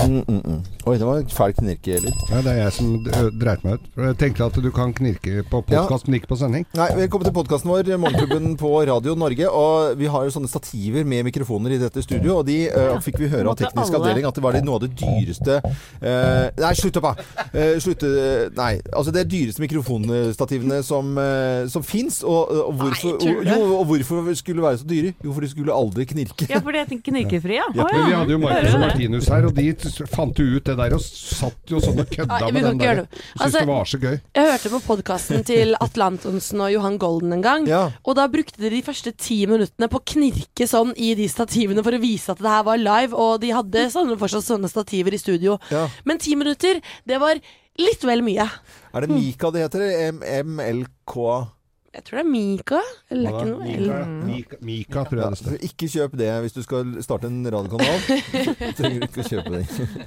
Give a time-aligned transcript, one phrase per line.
[0.00, 0.60] Mm, mm, mm.
[0.88, 2.14] Oi, det var en fæl knirkelyd.
[2.30, 3.88] Ja, det er jeg som d- dreit meg ut.
[4.00, 6.64] Jeg tenkte at du kan knirke på podkast, men ikke på sending.
[6.78, 9.50] Nei, Velkommen til podkasten vår, Morgenklubben på Radio Norge.
[9.50, 13.18] Og Vi har jo sånne stativer med mikrofoner i dette studio, og de uh, fikk
[13.20, 16.72] vi høre av teknisk avdeling at det var det noe av det dyreste uh, Nei,
[16.80, 17.44] slutt opp, da!
[17.52, 18.72] Uh, slutt, eh, nei.
[18.96, 22.22] Altså, det er dyreste mikrofonstativene som, uh, som fins.
[22.24, 25.12] Og, og, hvorfor, Nei, og, jo, og hvorfor skulle de være så dyre?
[25.24, 26.48] Jo, for de skulle aldri knirke.
[26.50, 27.68] Ja, for de er knirkefri, ja.
[27.76, 28.84] Ja, Å, Men vi hadde jo Marcus og?
[28.86, 29.68] Martinus her, og de
[30.10, 32.94] fant jo ut det der og satt jo sånn og kødda ja, med den der.
[33.02, 33.06] det.
[33.10, 34.16] Syntes Altså- det var så gøy.
[34.34, 37.66] Jeg hørte på podkasten til Atle Antonsen og Johan Golden en gang.
[37.66, 37.90] Ja.
[38.04, 41.82] Og da brukte de de første ti minuttene på å knirke sånn i de stativene
[41.82, 43.12] for å vise at det her var live.
[43.14, 45.58] Og de hadde sånne, fortsatt sånne stativer i studio.
[45.70, 45.88] Ja.
[46.04, 47.34] Men ti minutter, det var
[47.78, 48.48] litt vel mye.
[48.94, 49.80] Er det Mika det heter?
[50.12, 50.20] M
[50.56, 51.50] MLK?
[51.90, 52.80] Jeg tror det er Mika.
[53.10, 53.94] Eller er ikke noe Mika,
[54.26, 55.56] Mika, Mika, tror jeg det står.
[55.66, 58.04] Ikke kjøp det hvis du skal starte en radiokanal.
[58.78, 59.64] Trenger du ikke å kjøpe det.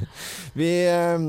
[0.61, 1.25] Vi, eh,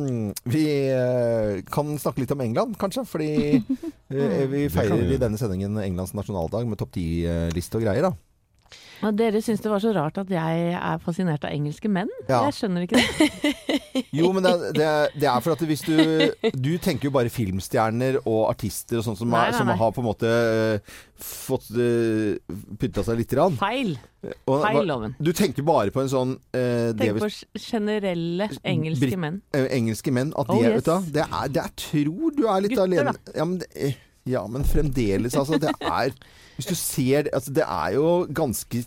[0.47, 3.03] vi eh, kan snakke litt om England, kanskje.
[3.09, 8.07] Fordi eh, vi feirer i denne sendingen Englands nasjonaldag med topp ti-liste og greier.
[8.11, 9.11] da.
[9.13, 12.13] Dere syns det var så rart at jeg er fascinert av engelske menn?
[12.29, 12.45] Ja.
[12.47, 13.81] Jeg skjønner ikke det.
[14.15, 17.13] Jo, men det, er- det, er- det er for at hvis du Du tenker jo
[17.15, 20.31] bare filmstjerner og artister og sånn som, Nei, er- nei, som har på en måte
[20.31, 22.35] eh, fått uh,
[22.81, 23.55] pynta seg lite grann.
[23.61, 23.95] Feil.
[24.49, 25.15] Og- Feil, Loven.
[25.23, 29.41] Du tenker bare på en sånn eh, Tenk på generelle engelske menn.
[29.55, 30.83] eh, engelske menn at Oh, det, yes.
[30.83, 33.37] vet du, det, er, det er tror du er litt Gutter, alene da.
[33.39, 35.59] ja men, det, eh, ja, men fremdeles, altså.
[35.61, 36.15] Det er
[36.57, 38.85] Hvis du ser altså, Det er jo ganske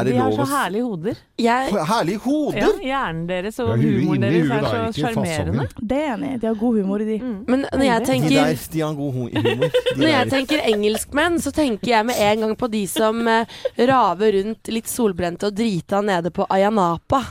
[0.00, 1.16] Er det de har lov så å så herlige hoder.
[1.38, 5.14] Jeg, Herlige Ja, hjernen deres og Ja, huet humoren inni deres huet, er så ikke
[5.14, 5.66] sjarmerende.
[5.80, 6.38] Det er jeg enig i.
[6.42, 7.18] De har god humor i de.
[7.24, 7.34] Mm.
[7.48, 9.68] men når jeg De tenker der, de har god hu- humor.
[9.68, 10.30] De Når jeg der.
[10.36, 13.44] tenker engelskmenn, så tenker jeg med en gang på de som eh,
[13.78, 17.22] raver rundt litt solbrente og drita nede på Ayanapa.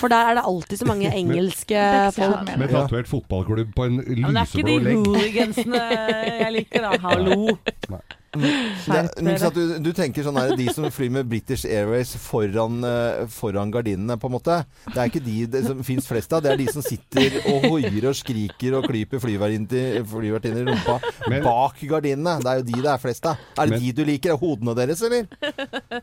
[0.00, 2.54] For der er det alltid så mange engelske Det er ikke så folk.
[2.58, 5.02] Med tatovert fotballklubb på en Ja, men det er ikke de legg.
[5.04, 5.82] hooligansene
[6.40, 6.96] jeg liker, da.
[7.06, 7.58] Hallo.
[8.30, 8.50] Det,
[8.84, 9.48] Skjerp dere.
[9.56, 14.14] du, du tenker sånn her, De som flyr med British Airways foran, eh, foran gardinene,
[14.22, 14.58] på en måte.
[14.86, 16.44] Det er ikke de det som fins flest av.
[16.44, 21.42] Det er de som sitter og hoier og skriker og klyper flyvertinner i rumpa Men-
[21.42, 22.36] bak gardinene.
[22.44, 23.42] Det er jo de det er flest av.
[23.58, 24.30] Er det Men- de du liker?
[24.30, 25.26] Er hodene deres, eller?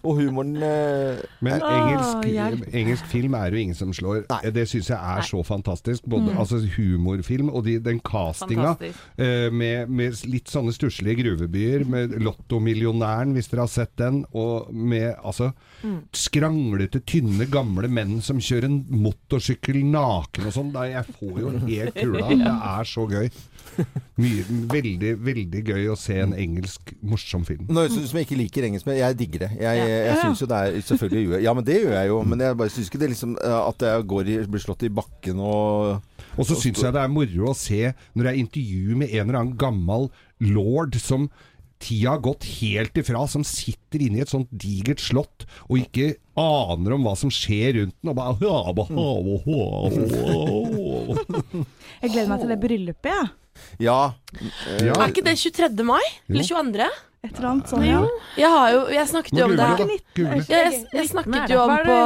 [0.03, 4.25] Og humoren eh, Men engelsk, å, engelsk film er jo ingen som slår.
[4.29, 4.51] Nei.
[4.51, 6.03] Det syns jeg er så fantastisk.
[6.03, 8.75] Både altså, humorfilm og de, den castinga
[9.15, 14.71] eh, med, med litt sånne stusslige gruvebyer, med Lottomillionæren, hvis dere har sett den, og
[14.73, 15.51] med altså
[16.15, 20.71] skranglete, tynne, gamle menn som kjører en motorsykkel naken og sånn.
[20.87, 22.25] Jeg får jo helt kula.
[22.31, 23.29] Det er så gøy.
[24.17, 27.67] Mye, veldig, veldig gøy å se en engelsk morsom film.
[27.69, 29.51] Nå høres det ut som jeg ikke liker engelsk, men jeg digger det.
[29.59, 30.21] Jeg, jeg, jeg Ja.
[30.23, 32.19] syns jo det er Selvfølgelig gjør jeg Ja, men det gjør jeg jo.
[32.23, 34.89] Men jeg bare syns ikke det liksom eh, at jeg går i, blir slått i
[34.89, 36.01] bakken og
[36.37, 37.83] Og så syns jeg det er moro å se
[38.15, 41.29] når det er intervju med en eller annen gammel lord som
[41.83, 46.15] tida har gått helt ifra, som sitter inne i et sånt digert slott og ikke
[46.37, 48.37] aner om hva som skjer rundt den, og bare
[52.01, 53.27] Jeg gleder meg til det bryllupet, jeg.
[53.81, 53.99] Ja.
[54.85, 54.93] Ja.
[54.93, 55.85] Er ikke det 23.
[55.85, 56.03] mai?
[56.29, 56.89] Eller 22.?
[57.27, 57.85] Et eller annet sånt.
[57.87, 58.01] Ja.
[58.39, 59.67] Jeg, har jo, jeg snakket jo om det.
[60.47, 61.97] Jeg, jeg snakket jo om på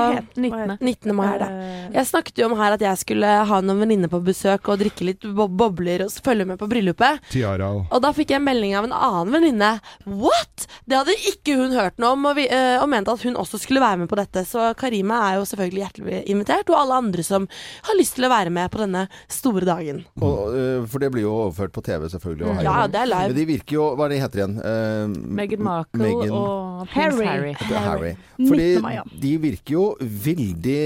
[0.42, 0.78] 19.
[0.82, 1.16] 19.
[1.18, 1.50] mai er det.
[1.52, 4.80] Eh, Jeg snakket jo om her at jeg skulle ha noen venninner på besøk og
[4.82, 7.22] drikke litt bo bobler og følge med på bryllupet.
[7.32, 9.72] Tiara og da fikk jeg en melding av en annen venninne.
[10.06, 10.66] What?!
[10.90, 13.60] Det hadde ikke hun hørt noe om, og, vi, eh, og mente at hun også
[13.62, 14.44] skulle være med på dette.
[14.48, 17.48] Så Karima er jo selvfølgelig hjertelig invitert, og alle andre som
[17.88, 20.04] har lyst til å være med på denne store dagen.
[20.22, 22.48] Og, øh, for det blir jo overført på TV, selvfølgelig.
[22.48, 23.28] Og her, Ja, det er live.
[23.32, 24.58] Men de virker jo Hva er det heter igjen?
[25.12, 27.26] Meghan Markle Meghan- og prins Harry.
[27.26, 27.54] Harry.
[27.60, 27.82] Harry.
[27.88, 28.14] Harry.
[28.50, 30.78] Fordi de virker jo veldig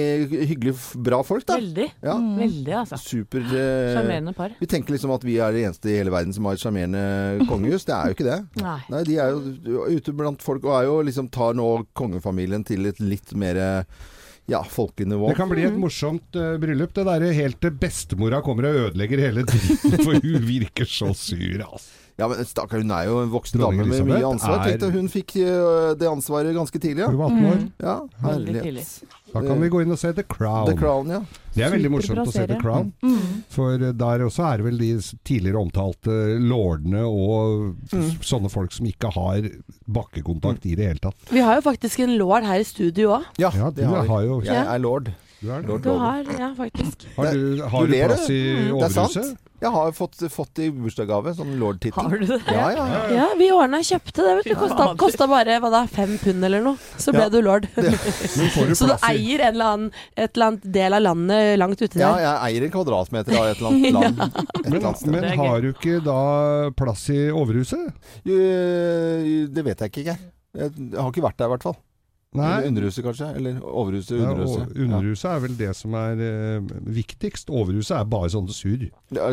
[0.51, 0.75] hyggelig,
[1.07, 1.59] bra folk, da.
[1.61, 1.87] Veldig.
[2.05, 2.17] Ja.
[2.39, 2.99] Veldig, altså.
[3.01, 4.57] Super eh, Sjarmerende par.
[4.59, 7.47] Vi tenker liksom at vi er de eneste i hele verden som har et sjarmerende
[7.51, 7.87] kongehus.
[7.87, 8.41] Det er jo ikke det.
[8.63, 8.79] Nei.
[8.93, 12.89] Nei, de er jo ute blant folk og er jo liksom tar nå kongefamilien til
[12.91, 14.03] et litt mer eh,
[14.45, 15.29] ja, folkenivå.
[15.31, 16.93] Det kan bli et morsomt uh, bryllup.
[16.95, 21.61] Det derre helt til bestemora kommer og ødelegger hele dritten, for hun virker så sur,
[21.66, 22.01] altså.
[22.16, 24.62] Ja, men stakkar, hun er jo en voksen dame med mye ansvar.
[24.62, 27.72] er- Tenkte hun fikk eh, det ansvaret ganske tidlig, Hun var 18 år.
[27.84, 29.03] Ja, herlighet.
[29.34, 30.70] Da kan vi gå inn og se The Crown.
[30.70, 31.20] The Crown, ja.
[31.56, 32.56] Det er veldig morsomt å se The.
[32.62, 32.94] Crown.
[33.03, 33.44] Mm.
[33.52, 34.91] For eh, der også er det vel de
[35.28, 38.23] tidligere omtalte lordene og mm.
[38.23, 39.50] sånne folk som ikke har
[39.91, 41.20] bakkekontakt i det hele tatt.
[41.35, 43.28] Vi har jo faktisk en lord her i studio òg.
[43.44, 44.08] Ja, Ja, det du har vi.
[44.14, 45.12] har jo Jeg er lord.
[45.41, 45.82] Du er det.
[45.84, 47.03] Du har, ja, faktisk.
[47.17, 49.35] Har du, har Du du plass i er overhuset?
[49.64, 52.03] Jeg har fått, fått i bursdagsgave sånn lord-tittel.
[52.11, 52.37] Har du det?
[52.52, 52.97] Ja, ja, ja.
[53.16, 54.34] Ja, vi ordna kjøpte det.
[54.41, 54.55] vet du.
[54.59, 56.76] Kosta, kosta bare hva da, fem pund eller noe.
[56.99, 57.29] Så ble Ja.
[57.34, 57.66] du lord.
[57.78, 59.87] Men Så du eier en eller annen,
[60.17, 62.03] et eller annet del av landet langt ute der.
[62.03, 64.22] ja, jeg eier en kvadratmeter av et eller annet land.
[64.22, 65.11] Et Men, eller annet sted.
[65.16, 66.20] men er har du ikke da
[66.84, 67.90] plass i overhuset?
[68.28, 68.38] Jo,
[69.55, 70.20] Det vet jeg ikke, jeg.
[70.55, 71.79] Jeg har ikke vært der, i hvert fall.
[72.35, 73.28] Eller underhuset, kanskje.
[73.40, 74.78] Eller overhuset, Ja, og underhuset.
[74.85, 77.49] underhuset er vel det som er eh, viktigst.
[77.49, 78.85] Overhuset er bare sånne surr.
[79.16, 79.32] Der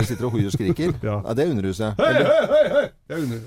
[0.00, 0.94] de sitter og hoier og skriker.
[1.10, 1.20] Ja.
[1.24, 2.00] Ja, det er underhuset.
[2.00, 2.84] Hei, hei, hei, hei!
[3.20, 3.38] Under...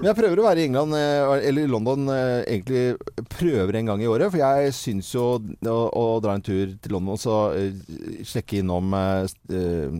[0.00, 3.92] Men jeg prøver å være i England, eh, eller i London, eh, egentlig prøver en
[3.92, 4.30] gang i året.
[4.34, 8.60] For jeg syns jo å, å dra en tur til London og så eh, sjekke
[8.62, 9.96] innom eh,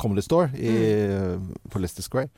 [0.00, 0.76] Comedy Store i,
[1.72, 2.30] på Leicester Square.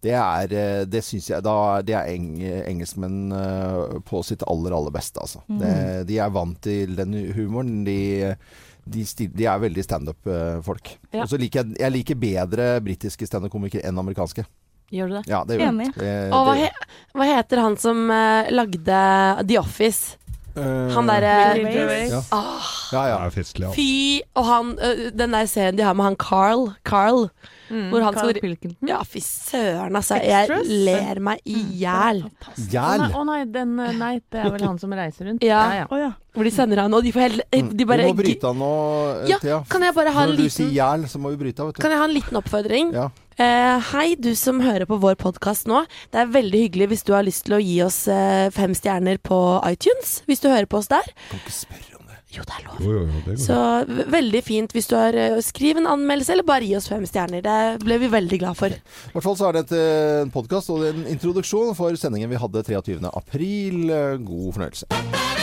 [0.00, 4.72] Det er, eh, det syns jeg da, Det er eng, engelskmenn eh, på sitt aller,
[4.76, 5.42] aller beste, altså.
[5.46, 7.82] Det, de er vant til den humoren.
[7.84, 8.34] De,
[8.90, 10.94] de, stil, de er veldig standup-folk.
[11.12, 11.24] Ja.
[11.24, 14.46] Og så liker jeg, jeg liker bedre britiske standup-komikere enn amerikanske.
[14.90, 15.24] Gjør du det?
[15.30, 15.68] Ja, det gjør.
[15.68, 15.90] Enig.
[15.94, 16.70] Det, Og hva, he,
[17.14, 19.02] hva heter han som eh, lagde
[19.46, 20.16] The Office?
[20.56, 21.32] Eh, Han derre
[22.10, 22.22] Ja.
[22.32, 23.18] Oh, Ja, ja.
[23.30, 23.66] festlig.
[23.68, 23.74] Altså.
[23.76, 24.20] Fy!
[24.34, 26.72] Og han, eh, den der serien de har med han Carl.
[26.84, 27.28] Carl.
[27.70, 28.88] Mm, Hvor han Carl skal- Pilkington.
[28.88, 30.16] Ja, fy søren, altså.
[30.20, 32.24] Jeg ler meg i hjel.
[32.26, 32.98] Å Jæl!
[32.98, 35.42] nei, å nei, den, eh, nei, det er vel han som reiser rundt?
[35.44, 35.60] Ja.
[35.72, 36.10] ja, ja.
[36.34, 39.26] Hvor de sender han, og de får helt De bare Vi må bryte av nå,
[39.26, 39.38] Thea.
[39.42, 41.66] Ja, Kan jeg bare ha en Når du sier hjel, så må vi bryte av,
[41.70, 41.82] vet du.
[41.82, 42.92] Kan jeg ha en liten oppfordring?
[42.92, 43.08] Ja.
[43.40, 45.86] Eh, hei, du som hører på vår podkast nå.
[46.12, 49.16] Det er veldig hyggelig hvis du har lyst til å gi oss eh, fem stjerner
[49.24, 50.18] på iTunes.
[50.28, 51.08] Hvis du hører på oss der.
[51.30, 52.18] Kan ikke spørre om det.
[52.36, 52.84] Jo, det er lov.
[52.84, 53.38] Jo, jo, jo, det.
[53.40, 53.56] Så
[54.12, 57.40] veldig fint hvis du har eh, Skriv en anmeldelse, eller bare gi oss fem stjerner.
[57.46, 58.76] Det ble vi veldig glad for.
[58.76, 59.76] I hvert fall så er det et,
[60.26, 63.00] en podkast og en introduksjon for sendingen vi hadde 23.
[63.08, 63.86] april.
[63.88, 65.39] Eh, God fornøyelse.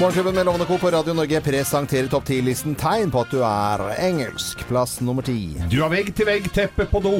[0.00, 0.78] Morgenklubben med Lovende Co.
[0.78, 4.64] på Radio Norge presenterer topp 10-listen tegn på at du er engelsk.
[4.66, 5.54] Plass nummer ti.
[5.70, 7.12] Du har vegg-til-vegg-teppe på do.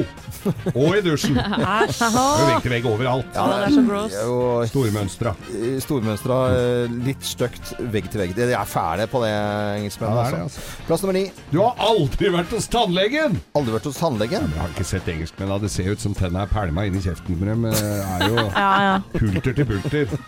[0.73, 1.39] Og i dusjen.
[1.85, 2.01] Æsj.
[2.03, 3.31] er vegg-til-vegg overalt.
[3.37, 4.17] Ja, det er så gross.
[4.73, 5.33] Stormønstra.
[5.55, 8.35] eh, stormønstra eh, litt stygt vegg til vegg.
[8.37, 9.47] De er fæle på det, Ja,
[9.79, 10.27] engelskmennene.
[10.35, 10.59] det, altså.
[10.67, 10.85] altså.
[10.91, 11.25] Plass nummer ni.
[11.55, 13.39] Du har aldri vært hos tannlegen!
[13.55, 14.51] Aldri vært hos tannlegen.
[14.51, 15.55] Jeg har ikke sett engelskmenn.
[15.63, 17.69] Det ser ut som tenna er pælma inn i kjeften på dem.
[17.71, 18.95] Det er jo Ja, ja.
[19.15, 20.19] pulter til bulter.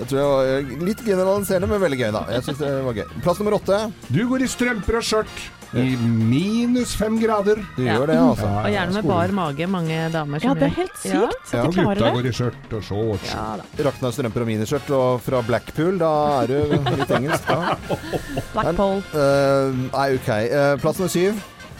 [0.00, 2.24] Jeg tror jeg var eh, litt generaliserende, men veldig gøy, da.
[2.32, 3.08] Jeg synes det var gøy.
[3.24, 3.80] Plass nummer åtte.
[4.08, 5.42] Du går i strømper og skjørt
[5.76, 7.60] i minus fem grader.
[7.76, 7.94] Du Ja.
[7.98, 8.48] gjør det, altså.
[8.48, 9.12] Ja, Og gjerne med skolen.
[9.12, 12.00] bar mage, mange damer ja, det er helt sykt Ja, at og de gutta klarer
[12.00, 12.12] det.
[12.16, 13.30] går i skjørt og shorts.
[13.30, 13.84] Ja.
[13.86, 16.10] Rakna strømper og miniskjørt og fra Blackpool, da
[16.42, 16.58] er du
[16.96, 17.76] litt engelsk, da.
[18.56, 18.98] Blackpool.
[19.14, 20.28] Eh, nei, OK.
[20.50, 21.38] Uh, plass nummer syv.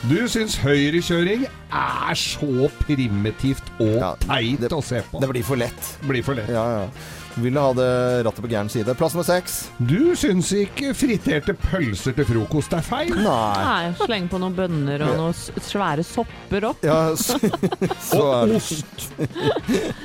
[0.09, 5.21] Du syns høyrekjøring er så primitivt og Ja, teit det- å se på.
[5.21, 5.97] Det blir for lett.
[6.07, 6.49] blir for lett.
[6.49, 6.87] Ja, ja.
[7.39, 7.87] Vil ha det
[8.27, 8.91] rattet på gæren side.
[8.99, 9.69] Plass nummer seks.
[9.79, 13.13] Du syns ikke friterte pølser til frokost er feil?
[13.15, 13.61] Nei.
[13.63, 16.83] Nei, sleng på noen bønner og noen s- svære sopper opp.
[16.85, 17.39] Ja, så,
[18.03, 18.59] så er Og det.
[18.59, 19.07] ost.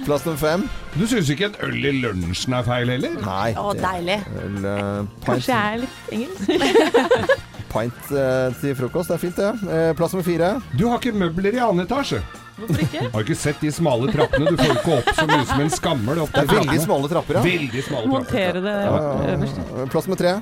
[0.05, 0.67] Plass nummer fem.
[0.95, 3.17] Du syns ikke en øl i lunsjen er feil heller?
[3.25, 3.49] Nei.
[3.57, 4.19] Å, det deilig.
[4.21, 7.35] er vel, eh, pint, Kanskje jeg er litt engelsk.
[7.75, 9.09] pint eh, til frokost.
[9.11, 9.51] Det er fint, det.
[9.75, 10.53] Eh, plass nummer fire.
[10.77, 12.21] Du har ikke møbler i annen etasje.
[12.55, 12.99] Hvorfor ikke?
[13.11, 14.51] Har du ikke sett de smale trappene?
[14.53, 17.39] Du får ikke opp så mye som en skammel opp Det er veldig smale trapper,
[17.39, 17.43] ja.
[17.45, 18.13] Veldig smale trapper.
[18.15, 18.99] Montere det Ja,
[19.35, 19.59] øverst.
[19.79, 19.87] ja.
[19.91, 20.35] Plass med tre.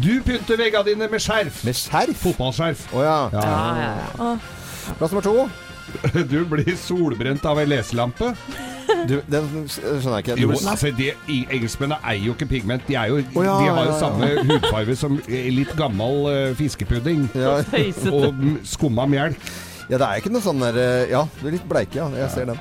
[0.00, 1.64] Du pynter veggene dine med skjerf.
[1.66, 2.16] Med skjerf.
[2.22, 2.86] Fotballskjerf.
[2.94, 3.18] Å ja.
[3.34, 3.44] Ja.
[3.44, 4.94] Ja, ja, ja.
[5.00, 5.48] Plass nummer to.
[6.30, 8.32] Du blir solbrent av en leselampe.
[9.10, 10.34] Du, den skjønner jeg ikke.
[10.38, 11.08] Du Jo, altså de,
[11.50, 12.84] Engelskmennene eier jo ikke pigment.
[12.86, 13.98] De, er jo, oh, ja, de har jo ja, ja.
[13.98, 17.26] samme hudfarge som litt gammel uh, fiskepudding.
[17.34, 17.56] ja,
[18.10, 19.50] Og m- skumma melk.
[19.90, 22.06] Ja, det er ikke noe sånn der eh, Ja, du er litt bleik, ja.
[22.14, 22.60] Jeg ser den.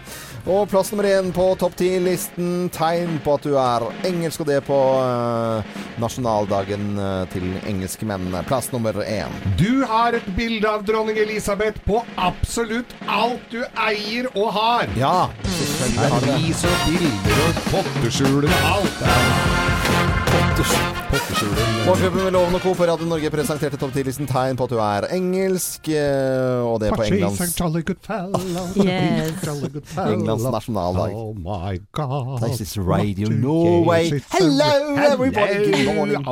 [0.50, 2.70] Og plass nummer én på topp ti-listen.
[2.74, 8.42] Tegn på at du er engelsk, og det på eh, nasjonaldagen eh, til engelskmennene.
[8.50, 9.36] Plass nummer én.
[9.60, 14.90] Du har et bilde av dronning Elisabeth på absolutt alt du eier og har.
[14.98, 16.38] Ja, selvfølgelig har det.
[16.40, 19.06] Avis og bilder og potteskjuler og alt.
[19.14, 19.30] Er
[20.34, 21.29] potteskjuler.
[21.40, 22.74] Morgenklubben med Loven og Co.
[22.76, 26.90] på Radio Norge presenterte topp 10-listen tegn på at du er engelsk, eh, og det
[26.92, 27.40] på Englands.
[28.76, 29.48] Yes.
[30.14, 31.16] Englands nasjonaldag.
[31.16, 32.44] Oh my god.
[32.44, 34.12] This is Radio Norway.
[34.36, 35.72] Hello, everybody.
[35.72, 36.26] Good morning.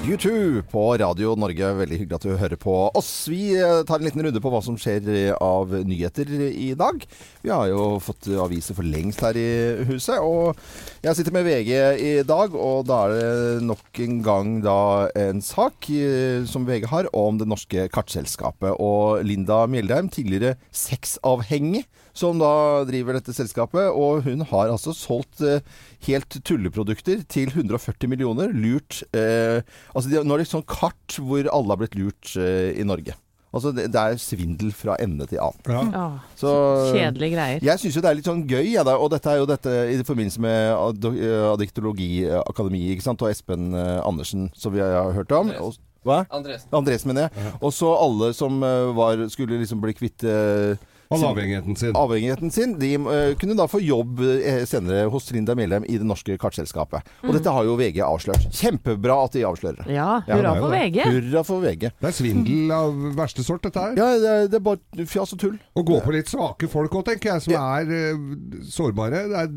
[0.00, 1.66] U2 på Radio Norge.
[1.76, 3.10] Veldig hyggelig at du hører på oss.
[3.28, 5.04] Vi eh, tar en liten runde på hva som skjer
[5.36, 7.04] av nyheter i dag.
[7.44, 10.16] Vi har jo fått aviser for lengst her i huset.
[10.24, 10.56] Og
[11.04, 14.78] jeg sitter med VG i dag, og da er det nok en gang da
[15.20, 18.72] en sak eh, som VG har om det norske kartselskapet.
[18.80, 21.84] Og Linda Mjeldheim, tidligere sexavhengig,
[22.20, 22.50] som da
[22.88, 23.88] driver dette selskapet.
[23.96, 25.64] Og hun har altså solgt eh,
[26.06, 28.52] helt tulleprodukter til 140 millioner.
[28.52, 29.64] Lurt eh,
[29.96, 33.16] Altså de, nå er det sånn kart hvor alle har blitt lurt eh, i Norge.
[33.50, 35.88] Altså det, det er svindel fra ende til annen.
[35.90, 36.04] Ja.
[36.38, 36.50] Så
[36.94, 37.64] Kjedelige greier.
[37.66, 38.94] jeg syns jo det er litt sånn gøy, ja, da.
[39.02, 43.24] Og dette er jo dette i forbindelse med Ad- eh, Adiktologiakademiet, ikke sant.
[43.26, 45.50] Og Espen eh, Andersen, som vi har hørt om.
[45.64, 45.74] Og,
[46.06, 46.22] hva?
[46.32, 46.70] Andresen.
[46.78, 47.50] Andresen, mener jeg.
[47.60, 50.78] Og så alle som eh, var, skulle liksom bli kvitt eh,
[51.10, 51.96] Avhengigheten sin.
[51.98, 56.06] avhengigheten sin, de uh, kunne da få jobb eh, senere hos Linda Mellem i det
[56.06, 57.02] norske kartselskapet.
[57.26, 58.44] Og dette har jo VG avslørt.
[58.54, 59.96] Kjempebra at de avslører det.
[59.96, 60.70] Ja, Ja, hurra for.
[60.70, 61.00] VG.
[61.08, 61.88] Hurra for VG.
[61.98, 63.98] Det er svindel av verste sort, dette her.
[63.98, 65.56] Ja, det er, det er bare fjas og tull.
[65.74, 69.24] Å gå på litt svake folk òg, tenker jeg, som er uh, sårbare.
[69.32, 69.50] Det er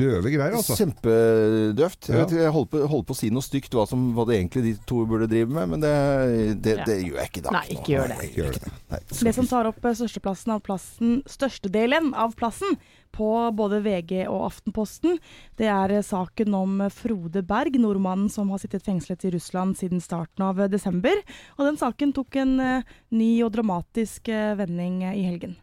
[0.00, 0.74] døve greier, altså.
[0.80, 2.10] Kjempedøvt.
[2.10, 2.26] Ja.
[2.34, 4.74] jeg holdt på, holdt på å si noe stygt hva, som, hva det egentlig de
[4.90, 5.94] to burde drive med, men det,
[6.66, 6.84] det, Ja.
[6.90, 7.56] det gjør jeg ikke i dag.
[7.60, 8.18] Nei, ikke gjør det.
[8.18, 8.74] Nei, ikke gjør det.
[8.90, 9.00] Nei.
[9.20, 12.76] Det som tar opp størsteplassen av plassen, størstedelen av plassen
[13.12, 15.18] på både VG og Aftenposten,
[15.58, 20.00] det er eh, saken om Frode Berg, nordmannen som har sittet fengslet i Russland siden
[20.00, 21.16] starten av eh, desember.
[21.58, 25.56] Og den saken tok en eh, ny og dramatisk vending i helgen.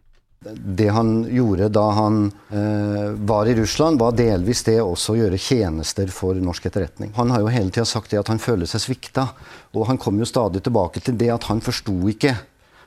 [0.78, 5.40] Det han gjorde da han eh, var i Russland, var delvis det også å gjøre
[5.40, 7.16] tjenester for norsk etterretning.
[7.16, 9.30] Han har jo hele tida sagt det at han føler seg svikta,
[9.74, 12.36] og han kom jo stadig tilbake til det at han forsto ikke,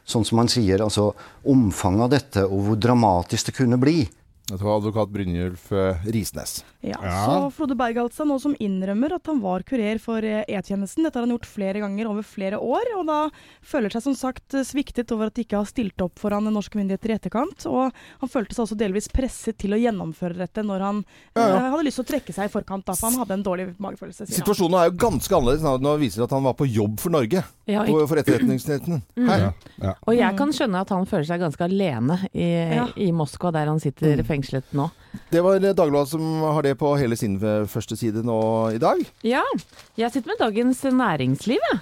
[0.05, 1.11] sånn som han sier, altså
[1.49, 4.05] omfanget av dette og hvor dramatisk det kunne bli.
[4.51, 6.61] Dette var advokat Brynjulf eh, Risnes.
[6.83, 7.27] Ja, Ja.
[7.27, 11.05] Så Frode Berg altså, nå som innrømmer at han var kurer for eh, E-tjenesten.
[11.05, 13.19] Dette har han gjort flere ganger over flere år, og da
[13.63, 16.79] føler seg som sagt eh, sviktet over at de ikke har stilt opp foran norske
[16.81, 17.67] myndigheter i etterkant.
[17.69, 21.03] Og han følte seg også delvis presset til å gjennomføre dette når han
[21.37, 21.57] Ja, ja.
[21.61, 23.69] eh, hadde lyst til å trekke seg i forkant, da, for han hadde en dårlig
[23.79, 24.31] magefølelse.
[24.41, 27.45] Situasjonen er jo ganske annerledes nå- viser det at han var på jobb for Norge.
[27.71, 29.03] Ja, på- For Etterretningstjenesten.
[29.17, 29.29] Mm.
[29.29, 29.53] Ja,
[29.85, 29.93] ja.
[30.09, 32.89] Og jeg kan skjønne at han føler seg ganske alene i, Ja.
[32.97, 34.89] i Moskva, der han sitter fengslet nå.
[35.31, 38.41] Det var Dagbladet som har det på hele sin eh, første side nå
[38.77, 39.01] i dag.
[39.27, 39.43] Ja,
[39.99, 41.81] jeg sitter med Dagens Næringsliv, jeg.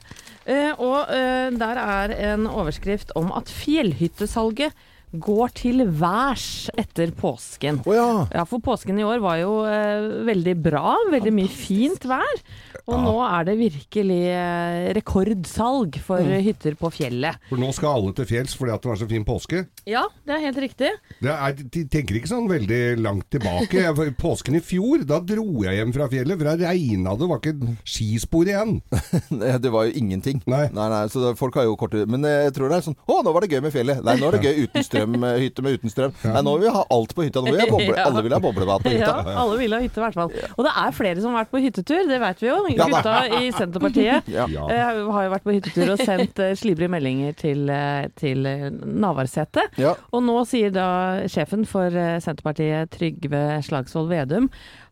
[0.48, 0.70] Ja.
[0.80, 4.72] og eh, der er en overskrift om at fjellhyttesalget
[5.12, 7.80] går til værs etter påsken.
[7.88, 8.08] Oh, ja.
[8.34, 10.96] Ja, for påsken i år var jo eh, veldig bra.
[11.12, 12.42] Veldig mye fint vær.
[12.88, 16.42] Og nå er det virkelig eh, rekordsalg for Mm.
[16.44, 17.38] hytter på fjellet.
[17.48, 19.60] For nå skal alle til fjells fordi at det var så fin påske.
[19.88, 20.90] Ja, det er helt riktig.
[21.22, 23.78] Det er, de tenker ikke sånn veldig langt tilbake.
[23.84, 27.40] Jeg, påsken i fjor, da dro jeg hjem fra fjellet, for det regna, det var
[27.40, 28.78] ikke skispor igjen.
[29.68, 30.40] Det var jo ingenting.
[30.50, 30.66] Nei.
[30.74, 33.44] nei, så folk har jo korte Men jeg tror det er sånn Å, nå var
[33.44, 34.00] det gøy med fjellet.
[34.04, 35.16] Nei, nå er det gøy uten strøm.
[35.24, 36.12] eh, Hytte med uten strøm.
[36.24, 37.40] Nei, nå vil vi ha alt på hytta.
[37.42, 38.04] Nå vil ha boble, Ja.
[38.08, 39.14] Alle vil ha boblebad på hytta.
[39.28, 40.32] Ja, alle vil ha hytte i hvert fall.
[40.58, 42.58] Og det er flere som har vært på hyttetur, det vet vi jo.
[42.74, 42.86] Ja.
[42.92, 44.46] Gutta i Senterpartiet Ja.
[44.50, 48.44] Eh, har jo vært på hyttetur og sendt uh, slibrige meldinger til, uh, til
[48.84, 49.66] Navarsete.
[49.80, 49.94] Ja.
[50.12, 50.88] Og nå sier da
[51.30, 51.90] sjefen for
[52.22, 54.48] Senterpartiet, Trygve Slagsvold Vedum,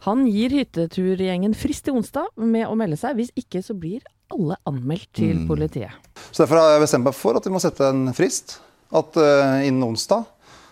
[0.06, 3.16] han gir hytteturgjengen frist til onsdag med å melde seg.
[3.18, 5.46] Hvis ikke så blir alle anmeldt til Mm.
[5.48, 5.90] politiet.
[6.32, 8.58] Så Derfor har jeg bestemt meg for at vi må sette en frist.
[8.94, 10.24] At eh, innen onsdag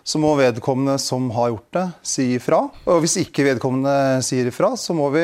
[0.05, 2.59] så må vedkommende som har gjort det, si ifra.
[2.85, 5.23] Og hvis ikke vedkommende sier ifra, så må vi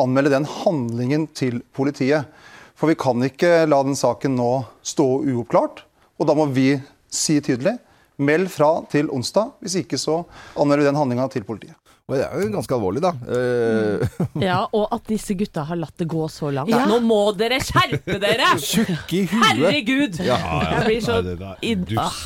[0.00, 2.30] anmelde den handlingen til politiet.
[2.72, 5.84] For vi kan ikke la den saken nå stå uoppklart.
[6.16, 6.70] Og da må vi
[7.12, 7.76] si tydelig
[8.22, 9.52] meld fra til onsdag.
[9.60, 10.22] Hvis ikke så
[10.56, 11.76] anmelder vi den handlinga til politiet.
[12.12, 13.12] Og det er jo ganske alvorlig, da.
[13.24, 14.42] Mm.
[14.44, 16.68] Ja, og at disse gutta har latt det gå så langt.
[16.68, 16.84] Ja.
[16.90, 18.52] Nå må dere skjerpe dere!
[18.60, 19.46] Tjukke i huet.
[19.48, 20.20] Herregud!
[20.20, 21.86] Jeg blir så Nei, det inn...
[21.96, 22.18] Ah,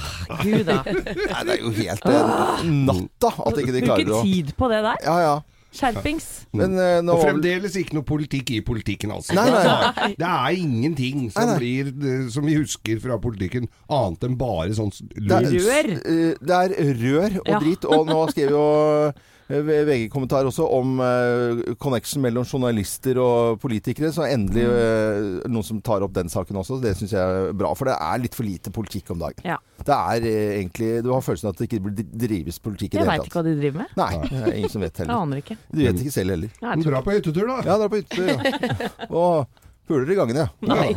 [0.42, 0.80] Gud, da.
[1.30, 4.72] Nei, det er jo helt eh, natta at ikke de klarer å Bruke tid på
[4.74, 5.04] det der.
[5.06, 5.36] Ja, ja.
[5.76, 6.26] Skjerpings.
[6.56, 9.34] Men uh, nå Og fremdeles ikke noe politikk i politikken, altså.
[9.36, 10.06] Nei, nei.
[10.16, 11.56] Det er ingenting som, Nei, nei.
[11.60, 15.50] blir, eh, som vi husker fra politikken, annet enn bare sånn s- Det er.
[15.52, 15.90] Rør.
[16.00, 17.60] eh, det er rør og Ja.
[17.60, 17.84] dritt.
[17.92, 18.64] Og nå skrev jo
[19.10, 24.10] eh, VG-kommentar også om eh, connection mellom journalister og politikere.
[24.14, 26.80] Så endelig eh, noen som tar opp den saken også.
[26.82, 27.70] Det syns jeg er bra.
[27.78, 29.46] For det er litt for lite politikk om dagen.
[29.46, 29.58] Ja.
[29.86, 31.82] Det er eh, egentlig Du har følelsen av at det ikke
[32.26, 33.88] drives politikk i det Jeg det veit hele ikke hva de driver med.
[34.02, 35.58] Nei, det er ingen som vet Jeg aner ikke.
[35.70, 36.50] Du vet ikke selv heller.
[36.56, 37.56] Jeg Men Dra på hyttetur, da.
[37.66, 38.38] Ja, er på hyttetur, ja.
[39.22, 40.50] Og puler i gangene, ja.
[40.66, 40.88] Nei.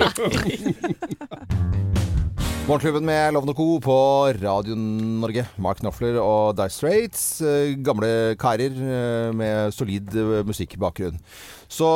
[2.67, 3.79] Morgenklubben med Lovende Co.
[3.81, 3.93] på
[4.41, 5.45] Radio Norge.
[5.57, 7.41] Mark Knopfler og Dire Straits.
[7.41, 11.17] eh, Gamle karer eh, med solid eh, musikkbakgrunn.
[11.69, 11.87] Så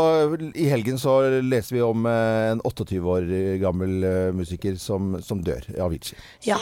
[0.57, 3.29] i helgen så leser vi om en 28 år
[3.61, 4.05] gammel
[4.37, 5.65] musiker som, som dør.
[5.81, 6.17] Avicii.
[6.45, 6.57] Ja.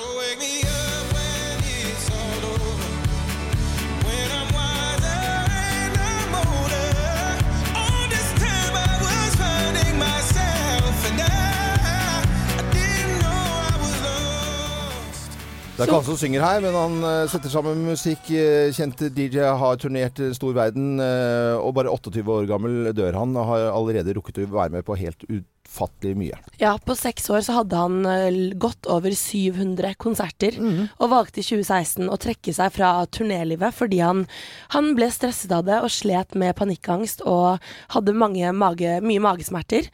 [15.82, 18.28] Det er ikke han som synger her, men han eh, setter sammen musikk.
[18.38, 23.18] Eh, Kjent DJ har turnert i stor verden, eh, og bare 28 år gammel dør
[23.18, 23.34] han.
[23.34, 26.38] Og Har allerede rukket å være med på helt ufattelig mye.
[26.62, 30.60] Ja, på seks år så hadde han eh, godt over 700 konserter,
[31.02, 34.28] og valgte i 2016 å trekke seg fra turnélivet fordi han,
[34.78, 37.58] han ble stresset av det og slet med panikkangst og
[37.96, 39.90] hadde mange mage, mye magesmerter.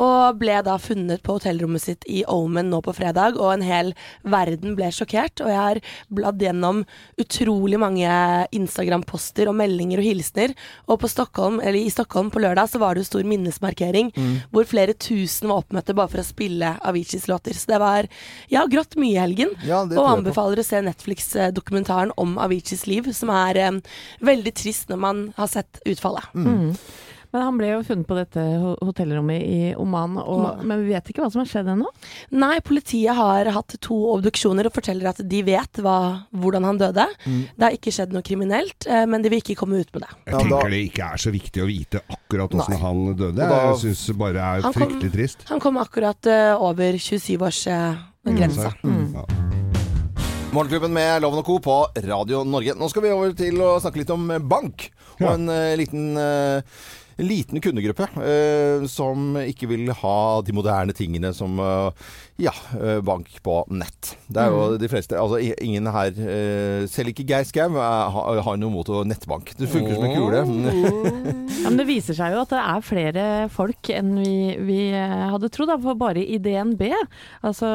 [0.00, 3.92] Og ble da funnet på hotellrommet sitt i Omen nå på fredag, og en hel
[4.22, 5.42] verden ble sjokkert.
[5.44, 5.80] Og jeg har
[6.12, 6.82] bladd gjennom
[7.20, 8.08] utrolig mange
[8.56, 10.54] Instagram-poster og meldinger og hilsener.
[10.88, 14.12] Og på Stockholm, eller i Stockholm på lørdag så var det jo stor minnesmarkering
[14.52, 17.54] hvor flere tusen var oppmøtte bare for å spille Aviciis låter.
[17.54, 18.08] Så det var
[18.48, 19.52] Jeg har grått mye i helgen.
[19.66, 23.80] Ja, Og anbefaler å se Netflix-dokumentaren om Aviciis liv, som er eh,
[24.20, 26.24] veldig trist når man har sett utfallet.
[26.34, 26.74] Mm.
[27.32, 28.42] Men han ble jo funnet på dette
[28.84, 30.66] hotellrommet i Oman, og, Oman.
[30.68, 31.88] men vi vet ikke hva som har skjedd ennå.
[32.36, 35.96] Nei, politiet har hatt to obduksjoner og forteller at de vet hva,
[36.36, 37.06] hvordan han døde.
[37.24, 37.40] Mm.
[37.56, 40.10] Det har ikke skjedd noe kriminelt, eh, men de vil ikke komme ut med det.
[40.28, 43.36] Jeg tenker det ikke er så viktig å vite akkurat åssen han døde.
[43.40, 45.48] Da- Jeg syns det bare er Han kom- fryktelig trist.
[45.48, 48.72] Han kom akkurat eh, over 27-årsgrensa.
[48.84, 49.14] Mm.
[49.14, 49.24] Ja.
[50.52, 51.58] Morgenklubben med Loven og Co.
[51.64, 52.74] på Radio Norge.
[52.76, 54.90] Nå skal vi over til å snakke litt om eh, bank.
[55.22, 56.60] Og en uh, liten eh,
[57.16, 62.08] en liten kundegruppe eh, som ikke vil ha de moderne tingene som eh,
[62.40, 64.16] ja, eh, bank på nett.
[64.26, 68.56] Det er jo de fleste Altså ingen her eh, Selv ikke Geir Skau eh, har,
[68.56, 69.52] noe mot å nettbank.
[69.58, 70.42] Det funker som en kule.
[71.62, 75.50] Ja, men det viser seg jo at det er flere folk enn vi, vi hadde
[75.52, 75.70] trodd.
[75.84, 76.82] For bare i DNB,
[77.46, 77.68] altså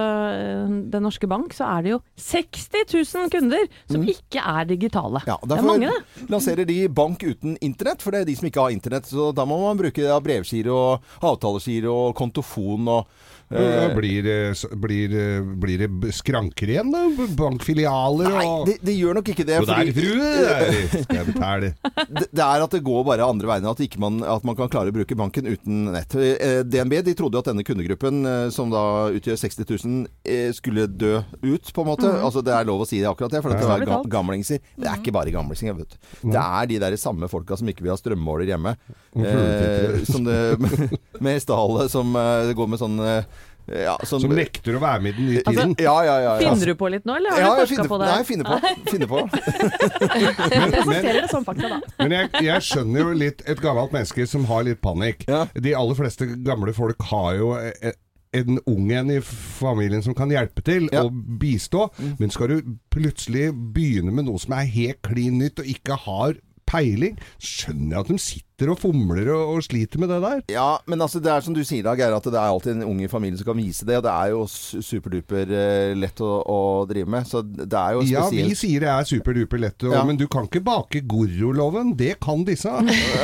[0.91, 5.21] Den norske bank, så er det jo 60 000 kunder som ikke er digitale.
[5.29, 6.27] Ja, det er mange, det.
[6.33, 9.07] lanserer de bank uten internett, for det er de som ikke har internett.
[9.07, 10.81] Så da må man bruke brevgiro,
[11.21, 13.07] avtalegiro og kontofon og
[13.49, 15.13] Ja, eh, Blir, det- blir,
[15.55, 17.05] blir det skranker igjen, da?
[17.39, 19.59] Bankfilialer Nei, det, det gjør nok ikke det.
[19.63, 20.31] God fordi- frue!
[20.43, 23.67] Der skal det, det er at det går bare andre veien.
[23.71, 26.11] At, ikke man, at man kan klare å bruke banken uten nett.
[26.19, 28.83] Eh, DNB de trodde at denne kundegruppen, eh, som da
[29.15, 32.11] utgjør 60 000, eh, skulle dø ut, på en måte.
[32.19, 34.59] Altså Det er lov å si det akkurat det, for det er gamlingser.
[34.75, 36.31] Det er ikke bare gamlingser, vet du.
[36.35, 38.75] Det er de der samme folka som ikke vil ha strømmåler hjemme.
[39.15, 40.37] Eh, som det,
[41.23, 43.23] med hestehale som det går med sånn eh,
[43.67, 45.75] ja, sånn, Som nekter å være med i den nye Altså, tiden.
[45.83, 46.53] ja, ja, ja, ja.
[46.53, 48.07] Finner du på litt nå, eller har ja, du forska på det?
[48.13, 48.57] Nei, finner på.
[48.91, 49.21] Finner på.
[50.07, 51.79] Men, Presenterer det som fakta, da.
[52.01, 55.25] Men jeg, jeg skjønner jo litt et gammelt menneske som har litt panikk.
[55.29, 55.45] Ja.
[55.53, 57.95] De aller fleste gamle folk har jo e-
[58.37, 61.05] en ung en i familien som kan hjelpe til Ja.
[61.07, 61.87] og bistå.
[62.19, 66.35] Men skal du plutselig begynne med noe som er helt klin nytt og ikke har
[66.67, 70.39] peiling, skjønner jeg at de sitter og fomler og, og sliter med det der.
[70.49, 72.87] Ja, men altså det er som du sier da, Geir, at det er alltid en
[72.89, 73.99] ung i familien som kan vise det.
[73.99, 76.57] Og det er jo superduper eh, lett å, å
[76.89, 77.27] drive med.
[77.29, 80.01] Så det er jo Ja, vi sier det er superduper lett, og, Ja.
[80.07, 81.93] men du kan ikke bake Gorroloven.
[81.99, 82.73] Det kan disse.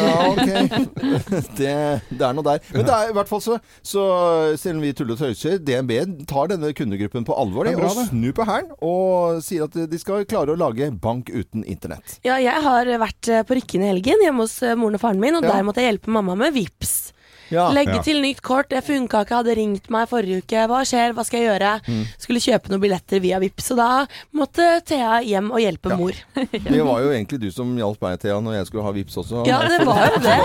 [0.04, 0.94] Ja, ok.
[1.58, 1.74] Det,
[2.14, 2.62] det er noe der.
[2.74, 4.04] Men det er i hvert fall så, så
[4.60, 7.90] selv om vi tuller og tøyser, DNB tar denne kundegruppen på alvor de, Det bra,
[7.92, 12.18] og snur på hælen og sier at de skal klare å lage bank uten internett.
[12.26, 15.22] Ja, jeg har vært eh, på Rykken i helgen hjemme hos eh, moren og faren
[15.22, 15.54] min, og Ja.
[15.54, 17.13] der måtte jeg hjelpe mamma med VIPs.
[17.54, 17.68] Ja.
[17.76, 18.02] Legge Ja.
[18.06, 18.70] til nytt kort.
[18.74, 20.66] Det funka ikke, hadde ringt meg forrige uke.
[20.72, 21.74] Hva skjer, hva skal jeg gjøre?
[21.88, 22.04] Mm.
[22.20, 23.90] Skulle kjøpe noen billetter via Vipps, så da
[24.34, 25.98] måtte Thea hjem og hjelpe Ja.
[26.00, 26.14] mor.
[26.74, 29.46] Det var jo egentlig du som hjalp meg, Thea, når jeg skulle ha vips også.
[29.48, 30.38] Ja, det var jo det.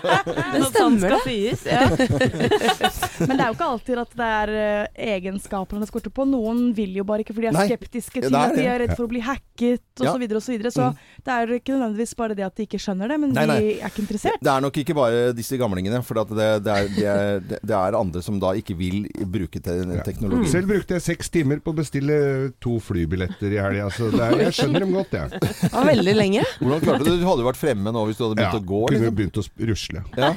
[0.60, 1.20] Det stemmer, det.
[1.24, 1.64] sies.
[1.66, 1.86] Ja.
[3.26, 6.26] Men det er jo ikke alltid at det er eh, egenskapene det skorter på.
[6.28, 8.80] Noen vil jo bare ikke, fordi de er Nei, skeptiske til det at de er
[8.84, 10.24] redd for å bli hacket osv.
[10.26, 10.40] Ja.
[10.40, 13.18] Så, og så, så det er ikke nødvendigvis bare det at de ikke skjønner det,
[13.22, 13.58] men Nei, nei.
[13.60, 14.40] de er ikke interessert.
[14.42, 17.76] Det er nok ikke bare disse gamlingene, for at det, det, er, det, er, det
[17.76, 19.98] er andre som da ikke vil bruke teknologi.
[20.00, 20.04] Ja.
[20.06, 20.50] teknologi.
[20.52, 22.16] Selv brukte jeg seks timer på å bestille
[22.62, 25.40] to flybilletter i helga, så det er, jeg skjønner dem godt, jeg.
[25.40, 26.44] Det var veldig lenge.
[26.60, 27.18] Hvordan klarte du det?
[27.20, 28.82] Du hadde jo vært fremme nå hvis du hadde Ja, begynt å gå.
[28.88, 29.18] kunne Liksom.
[29.20, 30.04] begynt å rusle.
[30.16, 30.32] Ja.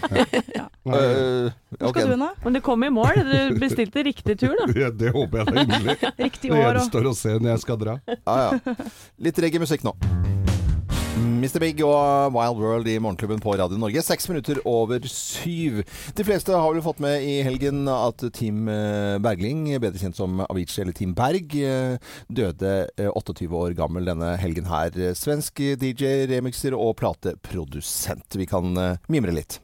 [0.60, 0.68] ja.
[0.84, 1.50] Uh,
[1.80, 2.32] Hvor skal du hen, da?
[2.44, 3.24] Men du kom i mål.
[3.24, 4.70] Du bestilte riktig tur, da.
[4.86, 5.98] ja, det håper jeg da inderlig.
[6.28, 8.00] Riktig Det år gjenstår å se når jeg skal dra.
[8.14, 8.78] Ja, ja.
[9.24, 9.96] Litt reggae-musikk nå.
[11.14, 11.60] Mr.
[11.62, 14.02] Big og Wild World i Morgenklubben på Radio Norge.
[14.02, 15.84] Seks minutter over syv.
[16.18, 20.42] De fleste har vel fått med i helgen at Team eh, Bergling, bedre kjent som
[20.48, 22.00] Avicii eller Team Berg, eh,
[22.34, 24.98] døde eh, 28 år gammel denne helgen her.
[25.20, 28.40] Svensk DJ, remixer og plateprodusent.
[28.40, 29.60] Vi kan eh, mimre litt.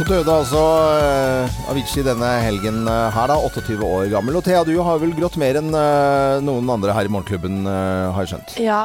[0.00, 0.60] Så døde altså
[0.96, 3.34] uh, Avicii denne helgen uh, her, da.
[3.36, 4.38] 28 år gammel.
[4.38, 8.24] Og Thea, du har vel grått mer enn uh, noen andre her i Morgenklubben, har
[8.24, 8.54] jeg skjønt.
[8.64, 8.78] Ja,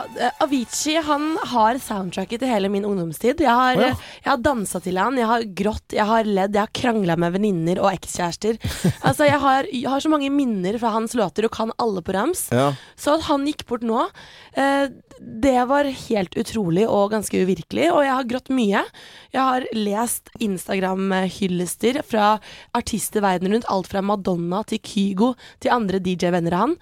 [0.43, 3.39] Avicii han har soundtracket til hele min ungdomstid.
[3.45, 4.17] Jeg har, oh, ja.
[4.25, 7.37] jeg har dansa til han, jeg har grått, jeg har ledd, jeg har krangla med
[7.37, 8.59] venninner og ekskjærester.
[9.07, 12.17] altså, jeg har, jeg har så mange minner fra hans låter og kan alle på
[12.17, 12.49] rams.
[12.51, 12.73] Ja.
[12.99, 14.03] Så at han gikk bort nå,
[15.19, 17.87] det var helt utrolig og ganske uvirkelig.
[17.93, 18.83] Og jeg har grått mye.
[19.33, 22.35] Jeg har lest Instagram-hyllester fra
[22.75, 23.69] artister verden rundt.
[23.71, 26.77] Alt fra Madonna til Kygo til andre DJ-venner av han.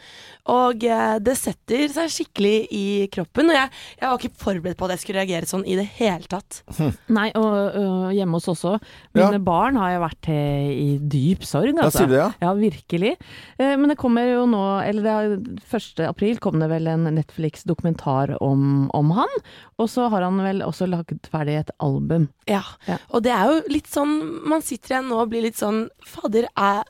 [0.51, 3.47] Og eh, det setter seg skikkelig i kroppen.
[3.47, 3.69] Og jeg,
[4.01, 6.58] jeg var ikke forberedt på at jeg skulle reagere sånn i det hele tatt.
[7.17, 8.73] Nei, og øh, hjemme hos også.
[9.15, 9.43] Mine Ja.
[9.47, 12.01] barn har jo vært i dyp sorg, altså.
[12.03, 12.27] sier det, ja?
[12.43, 13.13] Ja, virkelig.
[13.56, 16.03] Eh, men det kommer jo nå, eller det er, 1.
[16.10, 19.39] april kom det vel en Netflix-dokumentar om, om han.
[19.79, 22.27] Og så har han vel også laget ferdig et album.
[22.49, 22.65] Ja.
[22.89, 22.99] Ja.
[23.15, 26.49] Og det er jo litt sånn Man sitter igjen nå og blir litt sånn Fader,
[26.60, 26.84] er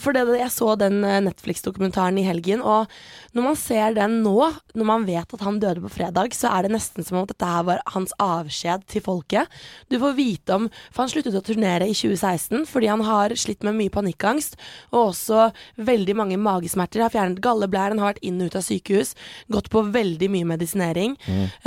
[0.00, 2.88] For det, jeg så den eh, Netflix-dokumentaren i helgen, og
[3.36, 6.64] når man ser den nå, når man vet at han døde på fredag, så er
[6.64, 9.50] det nesten som om dette her var hans avskjed til folket.
[9.92, 13.66] Du får vite om For han sluttet å turnere i 2016 fordi han har slitt
[13.66, 14.56] med mye panikkangst,
[14.94, 17.04] og også veldig mange magesmerter.
[17.04, 19.12] Har fjernet galleblæren, har vært inn og ut av sykehus,
[19.52, 21.18] gått på veldig mye medisinering.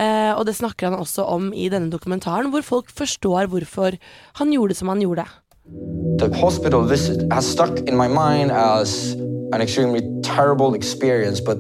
[0.01, 4.01] Eh, og det snakker han også om i denne dokumentaren, hvor folk forstår hvorfor
[4.41, 5.27] han gjorde som han gjorde.
[5.65, 11.57] The hospital visit has stuck in my mind as an extremely terrible experience, but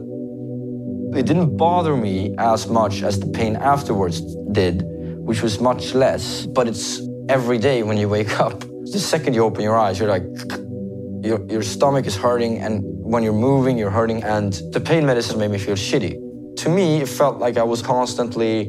[1.17, 4.19] it didn't bother me as much as the pain afterwards
[4.51, 4.83] did,
[5.25, 6.45] which was much less.
[6.45, 8.59] But it's every day when you wake up.
[8.59, 10.23] The second you open your eyes, you're like,
[11.23, 15.39] your, your stomach is hurting, and when you're moving, you're hurting, and the pain medicine
[15.39, 16.57] made me feel shitty.
[16.57, 18.63] To me, it felt like I was constantly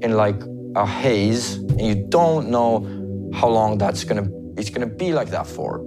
[0.00, 0.40] in like
[0.74, 2.86] a haze, and you don't know
[3.34, 5.80] how long that's gonna it's gonna be like that for.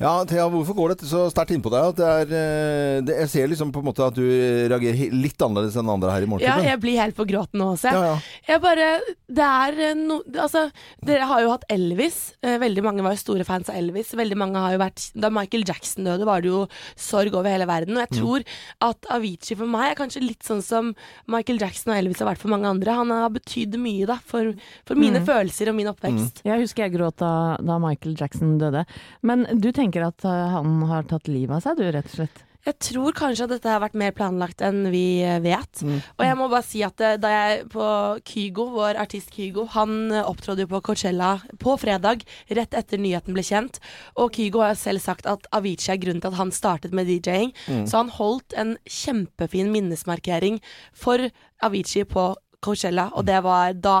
[0.00, 1.90] Ja, Thea, hvorfor går dette så sterkt innpå deg?
[1.92, 5.42] At det er, eh, det, jeg ser liksom på en måte at du reagerer litt
[5.44, 7.92] annerledes enn andre her i Ja, jeg blir helt på gråten nå også.
[7.92, 8.14] Ja, ja.
[8.48, 8.86] Jeg bare
[9.28, 10.22] Det er eh, no...
[10.40, 10.62] Altså,
[11.04, 12.20] dere har jo hatt Elvis.
[12.40, 14.14] Eh, Veldig mange var jo store fans av Elvis.
[14.16, 16.62] Veldig mange har jo vært Da Michael Jackson døde, var det jo
[16.96, 17.98] sorg over hele verden.
[17.98, 18.46] Og jeg tror
[18.88, 20.94] at Avicii for meg er kanskje litt sånn som
[21.28, 22.96] Michael Jackson og Elvis har vært for mange andre.
[23.02, 24.54] Han har betydd mye da for,
[24.88, 26.40] for mine følelser og min oppvekst.
[26.48, 28.86] Jeg husker jeg gråt da, da Michael Jackson døde.
[29.26, 32.46] Men du tenker at eh, han har tatt livet av seg, du, rett og slett?
[32.66, 35.80] Jeg tror kanskje at dette har vært mer planlagt enn vi vet.
[35.80, 36.02] vet.
[36.18, 37.86] Og jeg må bare si at eh, da jeg på
[38.28, 41.30] Kygo, vår artist Kygo, han eh, opptrådde jo på Coachella
[41.62, 43.80] på fredag, rett etter nyheten ble kjent.
[44.20, 47.08] Og Kygo har jo selv sagt at Avicii er grunnen til at han startet med
[47.08, 47.54] DJ-ing.
[47.88, 50.60] Så han holdt en kjempefin minnesmarkering
[50.92, 51.30] for
[51.64, 52.28] Avicii på
[52.60, 53.94] Coachella, og det var da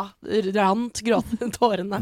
[0.56, 2.00] rant gråten tårene.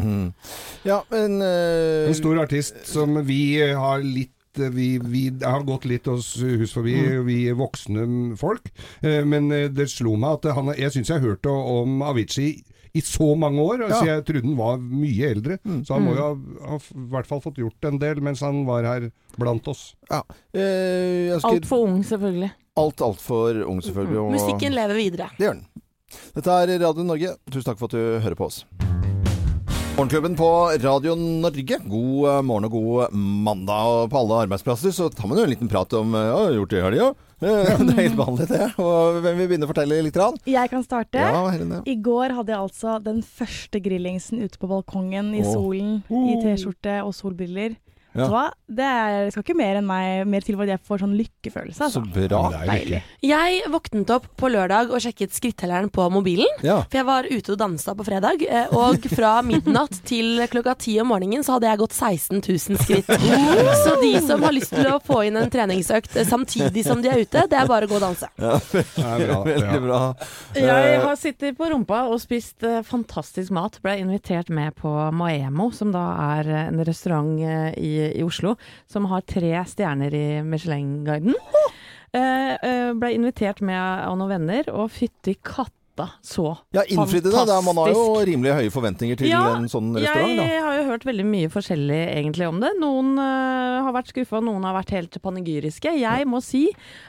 [0.89, 6.09] Ja, men uh, En stor artist som vi har litt vi, vi har gått litt
[6.11, 8.65] oss hus forbi, vi voksne folk.
[9.07, 12.57] Eh, Men eh, det slo meg at han, jeg syns jeg har hørt om Avicii
[12.99, 13.85] i så mange år.
[13.93, 15.61] Så jeg trodde han var mye eldre.
[15.87, 16.33] Så han må jo ha,
[16.73, 19.07] ha i hvert fall fått gjort en del mens han var her
[19.39, 19.93] blant oss.
[20.11, 20.25] ja.
[20.57, 22.51] Eh, skal- Altfor ung, selvfølgelig.
[22.79, 24.19] Alt altfor ung, selvfølgelig.
[24.25, 25.31] Og Musikken lever videre.
[25.39, 25.65] Det gjør den.
[26.37, 27.35] Dette er Radio Norge.
[27.53, 28.63] Tusen takk for at du hører på oss.
[29.99, 31.81] Morgenklubben på Radio Norge.
[31.91, 33.89] God eh, morgen og god mandag.
[33.91, 36.71] Og på alle arbeidsplasser så tar man jo en liten prat om eh, Ja, gjort
[36.71, 37.09] det i helga?
[37.43, 38.69] Eh, Det er helt vanlig, det.
[38.79, 40.21] Og hvem vil begynne å fortelle litt?
[40.23, 40.39] Rann?
[40.47, 41.19] Jeg kan starte.
[41.19, 41.83] Ja, Helene.
[41.91, 47.01] I går hadde jeg altså den første grillingsen ute på balkongen i solen, i T-skjorte
[47.03, 47.75] og solbriller.
[48.17, 48.25] Ja.
[48.25, 48.45] Så hva?
[48.69, 51.79] Det er, skal ikke mer enn meg mer til for at jeg får sånn lykkefølelse.
[51.79, 52.03] Så Altså.
[52.29, 52.41] bra.
[52.57, 53.03] er jo lykke.
[53.23, 56.49] Jeg våknet opp på lørdag og sjekket skrittelleren på mobilen.
[56.65, 56.81] Ja.
[56.89, 60.97] For jeg var ute og dansa på fredag, eh, og fra midnatt til klokka ti
[61.01, 63.07] om morgenen så hadde jeg gått 16 000 skritt.
[63.85, 67.09] Så de som har lyst til å få inn en treningsøkt eh, samtidig som de
[67.13, 68.29] er ute, det er bare å gå og danse.
[68.39, 69.39] Det er bra.
[69.45, 69.81] Veldig Ja.
[69.85, 70.01] bra.
[70.55, 73.79] Jeg Eh, har sittet på rumpa og spist fantastisk mat.
[73.83, 76.05] Ble invitert med på Maemo, som da
[76.39, 77.39] er en restaurant
[77.79, 78.55] i, i Oslo
[78.91, 81.37] som har tre stjerner i Michelin-guiden.
[82.17, 85.75] Eh, eh, ble invitert med av noen venner, og fytti katta
[86.23, 87.43] så Ja, innfridde det.
[87.51, 90.39] Da, man har jo rimelig høye forventninger til Ja, en sånn restaurant.
[90.39, 90.47] Da.
[90.47, 92.71] Jeg har jo hørt veldig mye forskjellig egentlig om det.
[92.79, 95.93] Noen uh, har vært skuffa, noen har vært helt panegyriske.
[95.99, 96.69] Jeg må si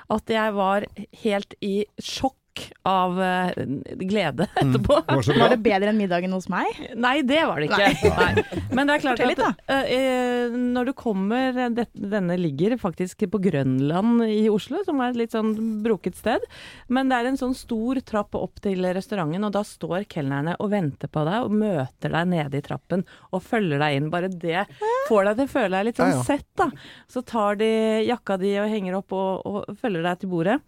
[0.10, 0.90] at jeg var
[1.24, 3.52] helt i sjokk sjokk av eh,
[3.96, 4.94] glede etterpå.
[5.08, 5.16] Mm.
[5.16, 5.40] var.
[5.40, 6.68] Var det bedre enn middagen hos meg?
[6.96, 8.14] Nei, det var det ikke.
[8.18, 8.44] Nei.
[8.76, 12.78] Men det er klart Fortell litt, at uh, eh, når du kommer det, Denne ligger
[12.80, 16.44] faktisk på Grønland i Oslo, som er et litt sånn broket sted.
[16.88, 20.72] Men det er en sånn stor trapp opp til restauranten, og da står kelnerne og
[20.74, 24.10] venter på deg og møter deg nede i trappen og følger deg inn.
[24.14, 24.66] Bare det
[25.10, 26.26] får deg til å føle deg litt sånn Ja, ja.
[26.26, 26.70] sett, da.
[27.10, 27.70] Så tar de
[28.08, 30.60] jakka di og henger opp og, og følger deg til bordet.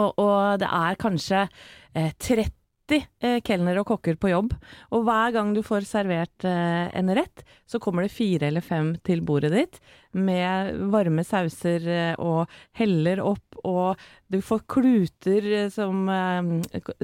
[0.00, 1.46] Og, og det er kanskje
[1.94, 2.50] eh, 30
[2.94, 4.54] eh, kelnere og kokker på jobb.
[4.94, 8.94] Og hver gang du får servert eh, en rett, så kommer det fire eller fem
[9.06, 9.80] til bordet ditt
[10.14, 14.00] med varme sauser eh, og heller opp, og
[14.30, 16.48] du får kluter eh, som eh,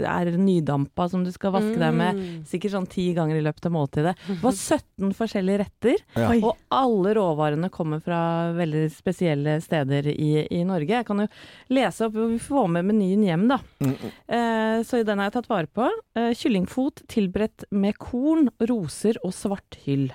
[0.07, 2.21] er nydampa som du skal vaske deg med
[2.51, 4.15] sikkert sånn ti ganger i løpet av måltidet.
[4.27, 6.31] Det var 17 forskjellige retter, Ja.
[6.41, 8.21] Og alle råvarene kommer fra
[8.57, 11.01] veldig spesielle steder i, i Norge.
[11.01, 11.29] Jeg kan jo
[11.75, 13.61] lese opp, vi får med menyen hjem, da.
[13.85, 13.97] Mm,
[14.31, 15.87] Eh, så den har jeg tatt vare på.
[16.17, 20.11] Eh, kyllingfot tilberedt med korn, roser og svarthyll.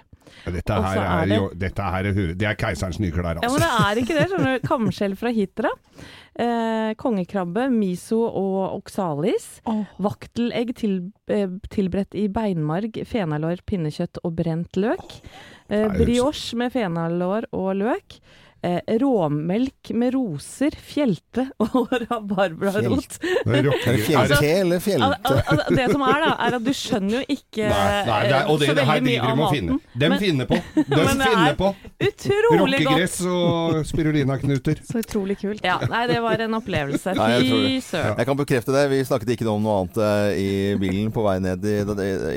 [0.45, 3.49] Dette her er er det- jo Dette her er, det er keiserens nye klær, Ja,
[3.49, 3.59] men altså.
[3.59, 4.27] det er ikke det.
[4.29, 4.67] skjønner du.
[4.71, 5.69] Kamskjell fra Hitra.
[6.37, 9.61] Eh, kongekrabbe, miso og oksalis.
[9.65, 9.85] Oh.
[10.03, 15.21] Vaktelegg til, eh, tilberedt i beinmarg, fenalår, pinnekjøtt og brent løk.
[15.69, 18.19] Eh, brioche med fenalår og løk.
[18.65, 23.17] Eh, råmelk med roser, fjelte og rabarbrarot.
[23.21, 25.19] Fjelte fjellte eller Al fjellte?
[25.29, 28.35] al al det som er, da, er at du skjønner jo ikke Nei, nei, det
[28.39, 29.77] er, og det, så det her driver de med å finne.
[29.93, 30.57] De Men finner på.
[30.75, 31.69] De Men det finner er på.
[32.07, 32.89] Utrolig godt.
[32.89, 34.81] Rockegress og spirulinaknuter.
[34.87, 35.61] Så utrolig kult.
[35.65, 37.13] Ja, nei, det var en opplevelse.
[37.19, 38.17] Fy søren.
[38.17, 38.85] Jeg kan bekrefte det.
[38.95, 40.49] Vi snakket ikke om noe annet eh, i
[40.81, 41.77] bilen på vei ned i,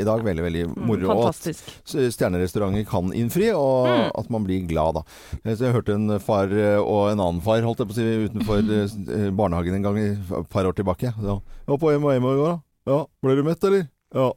[0.03, 0.25] i dag.
[0.29, 1.09] Veldig, veldig moro.
[1.15, 1.73] Og at Fantastisk.
[2.19, 4.11] stjernerestauranter kan innfri, og Mm.
[4.21, 5.03] at man blir glad da.
[5.45, 7.99] Eh, Så jeg hørte en far eh, og en annen far holdt jeg på å
[7.99, 11.15] si, utenfor eh, barnehagen en gang et par år tilbake.
[11.21, 12.59] Så, ja, på hjem og hjem i går da.
[12.89, 13.89] Ja, ble du mett, eller?
[14.17, 14.29] Ja.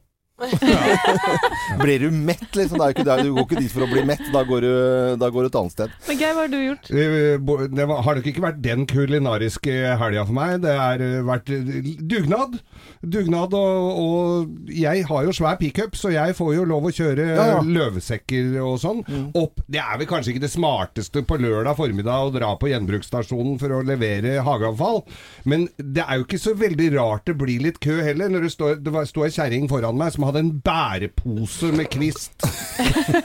[1.82, 2.78] Blir du mett, liksom?
[2.78, 4.22] Det er jo ikke, det er- du går ikke dit for å bli mett.
[4.34, 4.72] Da går du,
[5.20, 5.92] da går du et annet sted.
[6.08, 6.90] Men Geir, hva har du gjort?
[6.90, 10.56] Eh, Det var, har nok ikke vært den kulinariske helga for meg.
[10.64, 12.58] Det har eh, vært eh, dugnad.
[13.02, 17.24] Dugnad og, og Jeg har jo svær pickup, så jeg får jo lov å kjøre
[17.32, 17.60] Ja, ja.
[17.66, 19.00] løvsekker og sånn
[19.38, 19.62] opp.
[19.66, 23.74] Det er vel kanskje ikke det smarteste på lørdag formiddag å dra på gjenbruksstasjonen for
[23.74, 25.02] å levere hageavfall,
[25.50, 28.30] men det er jo ikke så veldig rart det blir litt kø heller.
[28.32, 31.90] Når det står, det var- sto ei kjerring foran meg som hadde en bærepose med
[31.92, 32.38] kvist.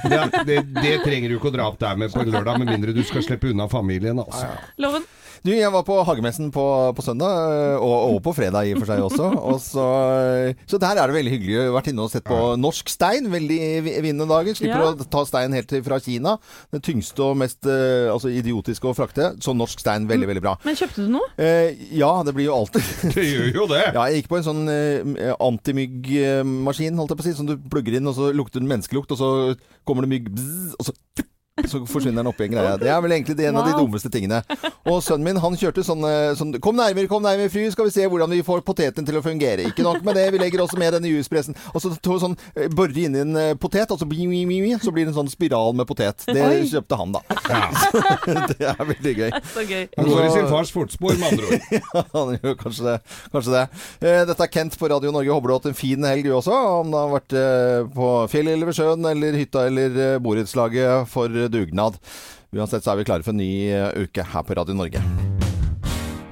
[0.07, 2.69] Det, det, det trenger du ikke å dra opp der med på en lørdag, med
[2.71, 4.19] mindre du skal slippe unna familien.
[4.19, 4.49] Altså.
[4.81, 5.05] Loven?
[5.45, 6.63] Du, jeg var på Hagemessen på,
[6.97, 7.29] på søndag,
[7.83, 9.27] og, og på fredag i og for seg også.
[9.37, 9.86] Og så,
[10.69, 11.53] så der er det veldig hyggelig.
[11.58, 13.27] Jeg har vært inne og sett på norsk stein.
[13.32, 14.56] Veldig vi- vinnende dager.
[14.58, 14.93] Slipper Ja.
[14.93, 16.38] å ta stein helt fra Kina.
[16.73, 19.34] Den tyngste og mest øh, altså idiotiske å frakte.
[19.43, 20.56] Så norsk stein, veldig, veldig bra.
[20.65, 21.27] Men kjøpte du noe?
[21.38, 22.84] Eh, ja, det blir jo alltid
[23.17, 23.84] Det gjør jo det!
[23.93, 27.56] Ja, jeg gikk på en sånn eh, antimyggmaskin, holdt jeg på å si, som du
[27.71, 29.30] plugger inn, og så lukter den menneskelukt, og så
[29.88, 30.95] kommer det mygg, bzz, og så
[31.65, 32.77] så forsvinner den oppi en greie.
[32.77, 34.43] Det er vel egentlig det en av de dummeste tingene.
[34.87, 37.93] Og sønnen min han kjørte sånn, eh, sånn Kom nærmere, kom nærmere, fru, skal vi
[37.95, 39.65] se hvordan vi får poteten til å fungere.
[39.71, 41.57] Ikke nok med det, vi legger også med denne juspressen.
[41.73, 45.05] Og så to, sånn, eh, borer inn i en eh, potet, og så, så blir
[45.05, 46.25] det en sånn spiral med potet.
[46.27, 46.61] Det Oi.
[46.69, 47.23] kjøpte han, da.
[48.53, 49.31] det er veldig gøy.
[49.57, 49.87] Så gøy.
[49.97, 51.65] Han går i sin fars fotspor, med andre ord.
[51.77, 52.95] Ja, han gjør kanskje det.
[53.33, 53.63] Kanskje det.
[54.01, 55.33] Eh, dette er Kent på Radio Norge.
[55.33, 56.53] Håper du har hatt en fin helg du også.
[56.81, 57.35] Om du har vært
[57.95, 61.97] på fjellet eller ved sjøen eller hytta eller borettslaget for dugnad.
[62.55, 65.01] Uansett så er vi klare for en ny eh, uke her på Radio Norge.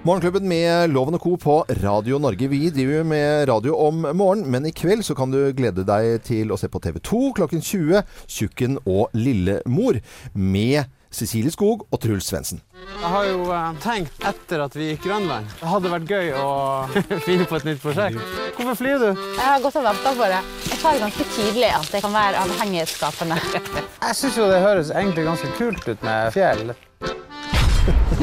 [0.05, 1.31] Morgenklubben med Loven og Co.
[1.41, 2.45] på Radio Norge.
[2.51, 6.53] Vi driver med radio om morgenen, men i kveld så kan du glede deg til
[6.53, 9.97] å se på TV 2 klokken 20 Tjukken og Lillemor
[10.37, 12.61] med Cecilie Skog og Truls Svendsen.
[12.85, 15.47] Jeg har jo eh, tenkt etter at vi gikk Grønland.
[15.61, 16.47] Det hadde vært gøy å
[17.27, 18.19] finne på et nytt prosjekt.
[18.57, 19.07] Hvorfor flyr du?
[19.15, 20.41] Jeg har gått og venta på det.
[20.69, 23.39] Jeg tar ganske tydelig at det kan være avhengighetsskapende.
[23.55, 26.75] Jeg syns jo det høres egentlig ganske kult ut med fjell.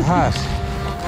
[0.02, 0.61] Her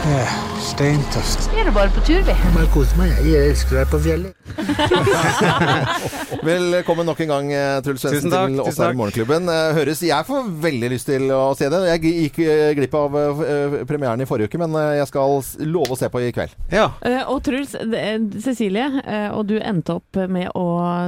[0.05, 0.29] er
[0.61, 1.47] steintøft.
[1.55, 2.35] Vi er bare på tur, vi.
[2.55, 3.13] Bare koser meg.
[3.25, 4.33] Jeg elsker deg på fjellet.
[6.45, 8.99] Velkommen nok en gang, eh, Truls Svendsen, til oss her i.
[8.99, 9.49] Morgenklubben.
[9.49, 11.81] Eh, Høres, jeg får veldig lyst til å se det.
[11.95, 15.39] Jeg gikk eh, glipp av eh, premieren i forrige uke, men eh, jeg skal
[15.73, 16.53] love å se på i kveld.
[16.75, 16.91] Ja.
[17.01, 18.05] Eh, og Truls, det-
[18.45, 20.67] Cecilie, eh, og du endte opp med å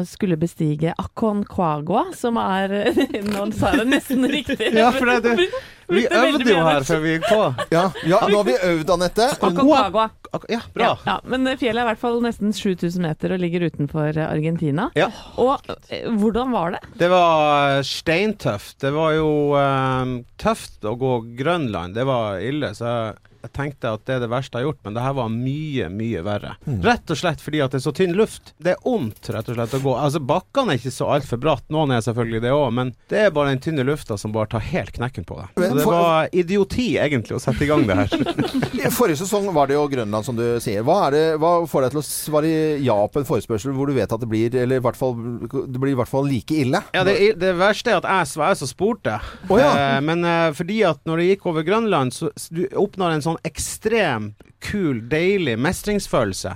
[0.09, 2.79] skulle bestige Aconcagua, som er
[3.33, 4.73] Nå sa jeg det nesten riktig.
[4.73, 5.51] Ja, for det, det,
[5.89, 7.43] vi øvde jo her før vi gikk på.
[7.75, 9.29] Ja, ja nå har vi øvd, Anette.
[9.37, 10.09] Aconcagua.
[10.51, 10.91] Ja, bra.
[11.07, 14.89] Ja, men fjellet er i hvert fall nesten 7000 meter og ligger utenfor eh, Argentina.
[14.99, 15.09] Ja.
[15.41, 16.83] Og eh, hvordan var det?
[17.01, 18.79] Det var steintøft.
[18.83, 21.97] Det var jo um, tøft å gå Grønland.
[21.97, 22.75] Det var ille.
[22.77, 23.17] Så jeg,
[23.47, 25.89] jeg tenkte at det er det verste jeg har gjort, men det her var mye,
[25.93, 26.55] mye verre.
[26.67, 26.81] Mm.
[26.87, 28.53] Rett og slett fordi at det er så tynn luft.
[28.63, 29.95] Det er ondt, rett og slett, å gå.
[30.07, 33.35] Altså, bakkene er ikke så altfor bratt, noen er selvfølgelig det òg, men det er
[33.35, 35.55] bare den tynne lufta som bare tar helt knekken på deg.
[35.57, 38.17] Så det var idioti, egentlig, å sette i gang det her.
[38.87, 40.85] I forrige sesong var det jo Grønland, som du sier.
[40.87, 44.13] Hva, det, hva får deg til å svare ja på en forespørsel hvor du vet
[44.13, 45.15] at det blir Eller i hvert fall,
[45.47, 46.81] det blir i hvert fall like ille?
[46.97, 49.19] Ja, det, det verste er at jeg var så spurte.
[49.49, 49.71] Oh, ja.
[49.77, 53.36] eh, men eh, fordi at når det gikk over Grønland, så du oppnår en sånn
[53.45, 54.31] ekstrem
[54.63, 56.55] kul, deilig mestringsfølelse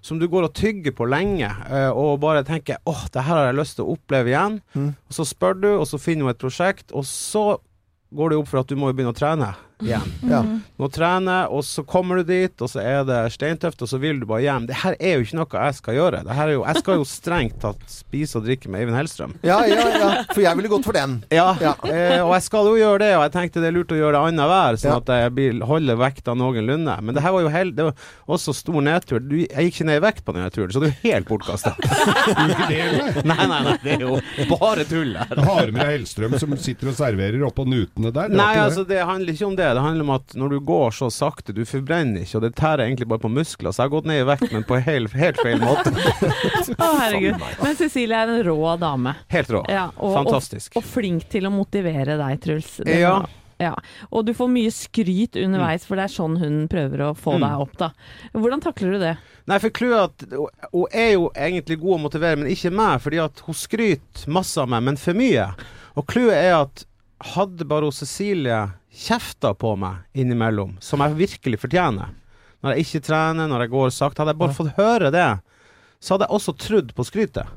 [0.00, 3.48] som du går og tygger på lenge, eh, og bare tenker åh, det her har
[3.50, 4.60] jeg lyst til å oppleve igjen.
[4.74, 4.92] Mm.
[4.94, 7.44] Og så spør du, og så finner du et prosjekt, og så
[8.16, 9.52] går det opp for at du må jo begynne å trene
[9.84, 10.12] igjen.
[10.30, 10.40] Ja.
[10.44, 13.98] Du må trene, og så kommer du dit, og så er det steintøft, og så
[14.02, 14.66] vil du bare hjem.
[14.70, 16.22] Det her er jo ikke noe jeg skal gjøre.
[16.26, 19.34] Det her er jo, jeg skal jo strengt tatt spise og drikke med Eivind Hellstrøm.
[19.46, 20.10] Ja, ja, ja.
[20.32, 21.18] For jeg ville gått for den.
[21.32, 21.74] Ja, Ja.
[21.84, 24.16] eh, og jeg skal jo gjøre det, og jeg tenkte det er lurt å gjøre
[24.16, 24.96] det annenhver, sånn Ja.
[25.02, 26.96] at jeg blir, holder vekta noenlunde.
[27.02, 27.94] Men det her var jo hel, det var
[28.28, 29.20] også stor nedtur.
[29.20, 31.74] Du, jeg gikk ikke ned i vekt på denne turen, så det er helt bortkasta.
[33.24, 34.18] nei, nei, nei, det er jo
[34.50, 35.40] bare tull her.
[35.46, 38.32] Har du med deg Hellstrøm som sitter og serverer oppå nutene der?
[38.32, 39.69] Nei, altså det handler ikke om det.
[39.74, 42.84] Det handler om at når du går så sakte, du forbrenner ikke, og det tærer
[42.86, 43.72] egentlig bare på muskler.
[43.72, 45.92] Så jeg har gått ned i vekt, men på helt, helt feil måte.
[46.80, 47.42] Å, herregud.
[47.62, 49.14] Men Cecilie er en rå dame.
[49.32, 49.64] Helt rå.
[49.70, 50.72] Ja, og, Fantastisk.
[50.76, 52.76] Og, og flink til å motivere deg, Truls.
[52.84, 53.14] Det Ja.
[53.60, 53.74] ja.
[54.10, 57.44] Og du får mye skryt underveis, for det er sånn hun prøver å få Mm.
[57.46, 57.90] deg opp, da.
[58.34, 59.14] Hvordan takler du det?
[59.50, 63.00] Nei, for clouet er at hun er jo egentlig god å motivere, men ikke meg,
[63.02, 65.48] fordi at hun skryter masse av meg, men for mye.
[65.98, 66.84] Og clouet er at
[67.34, 72.14] hadde bare hun Cecilie kjefta på meg innimellom, som jeg virkelig fortjener,
[72.60, 75.28] når jeg ikke trener, når jeg går sakte, hadde jeg bare fått høre det,
[76.00, 77.48] så hadde jeg også trodd på skrytet.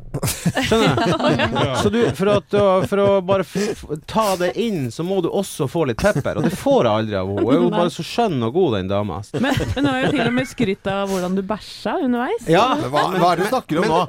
[0.68, 1.62] Skjønner du?
[1.84, 2.56] Så du, for, at,
[2.92, 6.42] for å bare f f ta det inn, så må du også få litt pepper,
[6.42, 7.46] og det får jeg aldri av henne.
[7.48, 9.22] Hun er jo bare så skjønn og god, den dama.
[9.38, 12.50] Men, men hun har jo til og med skrytt av hvordan du bæsja underveis.
[12.52, 14.02] Ja, Hva, hva er det du snakker om nå?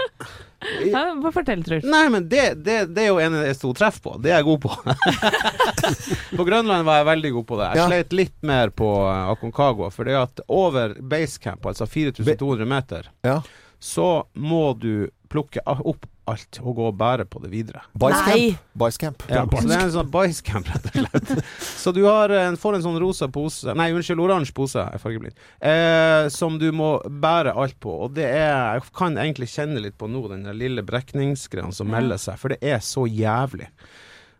[0.90, 1.85] Ja, bare fortell, Truls.
[1.85, 4.14] Nei, men det, det, det er jo en jeg sto treff på.
[4.22, 4.72] Det er jeg god på.
[6.38, 7.68] på Grønland var jeg veldig god på det.
[7.74, 7.87] Jeg Ja.
[7.90, 9.90] sleit litt mer på eh, Aconcagua.
[9.94, 13.40] For det at over basecamp, altså 4200 meter, Ja.
[13.81, 17.83] så må du plukke opp alt og gå og bære på det videre.
[18.01, 18.61] Bicecamp.
[18.81, 19.25] Bicecamp.
[19.29, 21.33] Ja, så det er en sånn bicecamp, rett og slett.
[21.85, 25.37] Så du har en, får en sånn rosa pose Nei, unnskyld, oransje pose, er fargeblind.
[25.61, 27.93] Eh, som du må bære alt på.
[28.07, 31.93] Og det er Jeg kan egentlig kjenne litt på nå, den der lille brekningsgreia som
[31.93, 33.69] melder seg, for det er så jævlig.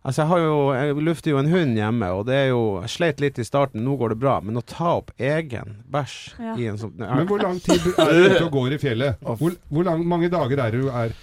[0.05, 2.93] Altså, jeg har jo Jeg lufter jo en hund hjemme, og det er jo Jeg
[2.93, 6.57] sleit litt i starten, nå går det bra, men å ta opp egen bæsj Ja.
[6.61, 9.23] i en sånn Men hvor lang tid er du ute og går i fjellet?
[9.25, 11.15] Hvor, hvor lang, mange dager er du er?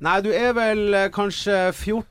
[0.00, 2.04] Nei, du er vel eh, kanskje 14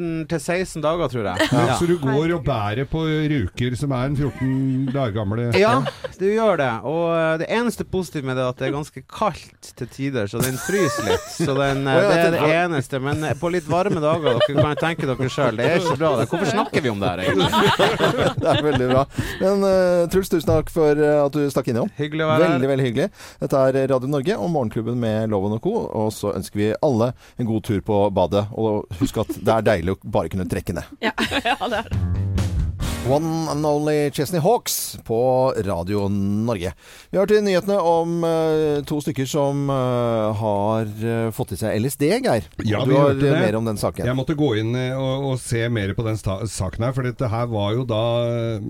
[0.00, 1.48] til 16 dager, tror jeg.
[1.52, 5.74] Ja, Så du går og bærer på ruker som er en 14 dager gamle Ja,
[6.18, 6.70] du gjør det.
[6.88, 10.26] Og eh, det eneste positive med det er at det er ganske kaldt til tider,
[10.32, 11.28] så den fryser litt.
[11.36, 13.00] Så den, eh, ja, det er det- eneste.
[13.04, 16.14] Men eh, på litt varme dager, dere kan tenke dere sjøl, det er ikke bra.
[16.24, 17.50] Hvorfor snakker vi om det her, egentlig?
[18.42, 19.04] Det er veldig bra.
[19.42, 21.90] Men uh, Truls, tusen takk for at du stakk innom.
[21.98, 22.70] Hyggelig å være Veldig, her.
[22.72, 23.08] veldig hyggelig.
[23.44, 25.74] Dette er Radio Norge og Morgenklubben med Loven og Co.
[26.00, 28.46] Og så ønsker vi alle en god tur på badet.
[28.58, 30.84] Og husk at det er deilig å bare kunne trekke ned.
[31.02, 31.42] Ja, det
[31.82, 32.22] er det.
[33.08, 36.70] One and Only Chesney Hawks på Radio Norge.
[37.10, 41.82] Vi har til nyhetene om eh, to stykker som eh, har eh, fått i seg
[41.82, 42.46] LSD, Geir.
[42.62, 44.06] Ja, du har mer om den saken.
[44.06, 47.50] Jeg måtte gå inn og, og se mer på den saken her, for dette her
[47.50, 48.04] var jo da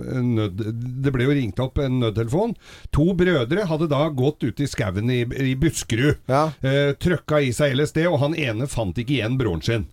[0.01, 0.65] nød...
[1.05, 2.57] Det ble jo ringt opp en nødtelefon.
[2.97, 6.25] To brødre hadde da gått ut i skauen i, i Buskerud.
[6.33, 6.47] Ja.
[6.65, 9.91] Eh, trøkka i seg LSD, og han ene fant ikke igjen broren sin.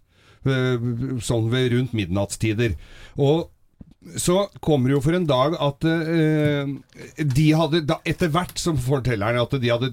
[0.48, 0.84] Eh,
[1.20, 2.76] sånn ved rundt midnattstider.
[3.20, 3.50] Og
[4.16, 6.70] så kommer det jo for en dag at eh,
[7.20, 9.92] de hadde da, Etter hvert som forteller han at de hadde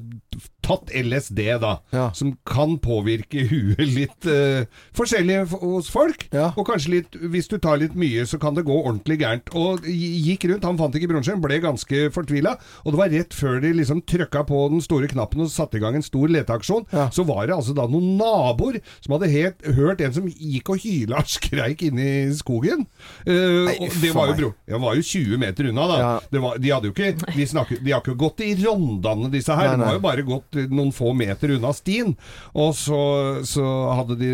[0.67, 1.77] tatt LSD, da.
[1.95, 2.09] Ja.
[2.17, 6.27] Som kan påvirke huet litt uh, forskjellig hos folk.
[6.35, 6.51] Ja.
[6.57, 9.53] Og kanskje litt Hvis du tar litt mye, så kan det gå ordentlig gærent.
[9.57, 12.57] Og gikk rundt, han fant ikke broren sin, ble ganske fortvila.
[12.85, 15.83] Og det var rett før de liksom trykka på den store knappen og satte i
[15.85, 16.89] gang en stor leteaksjon.
[16.93, 17.09] Ja.
[17.15, 20.83] Så var det altså da noen naboer som hadde helt, hørt en som gikk og
[20.83, 22.87] hyla og skreik inne i skogen.
[23.27, 25.99] Uh, Nei, det var jo bro, det var jo 20 meter unna, da.
[26.03, 26.13] Ja.
[26.33, 29.55] Det var, de hadde jo ikke de, snakket, de har ikke gått i rondane, disse
[29.57, 29.75] her.
[29.75, 29.85] Nei, nei.
[29.85, 32.15] De har jo bare gått noen få meter unna stien.
[32.57, 33.01] Og så,
[33.47, 33.67] så
[33.99, 34.31] hadde de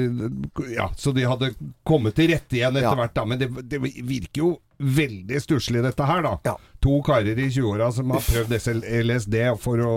[0.76, 1.52] Ja, så de hadde
[1.88, 2.94] kommet til rette igjen etter Ja.
[2.98, 3.24] hvert, da.
[3.28, 4.52] Men det, det virker jo
[4.82, 6.36] veldig stusslig, dette her, da.
[6.44, 6.56] Ja.
[6.82, 8.56] To karer i 20-åra som har prøvd
[9.04, 9.94] LSD for å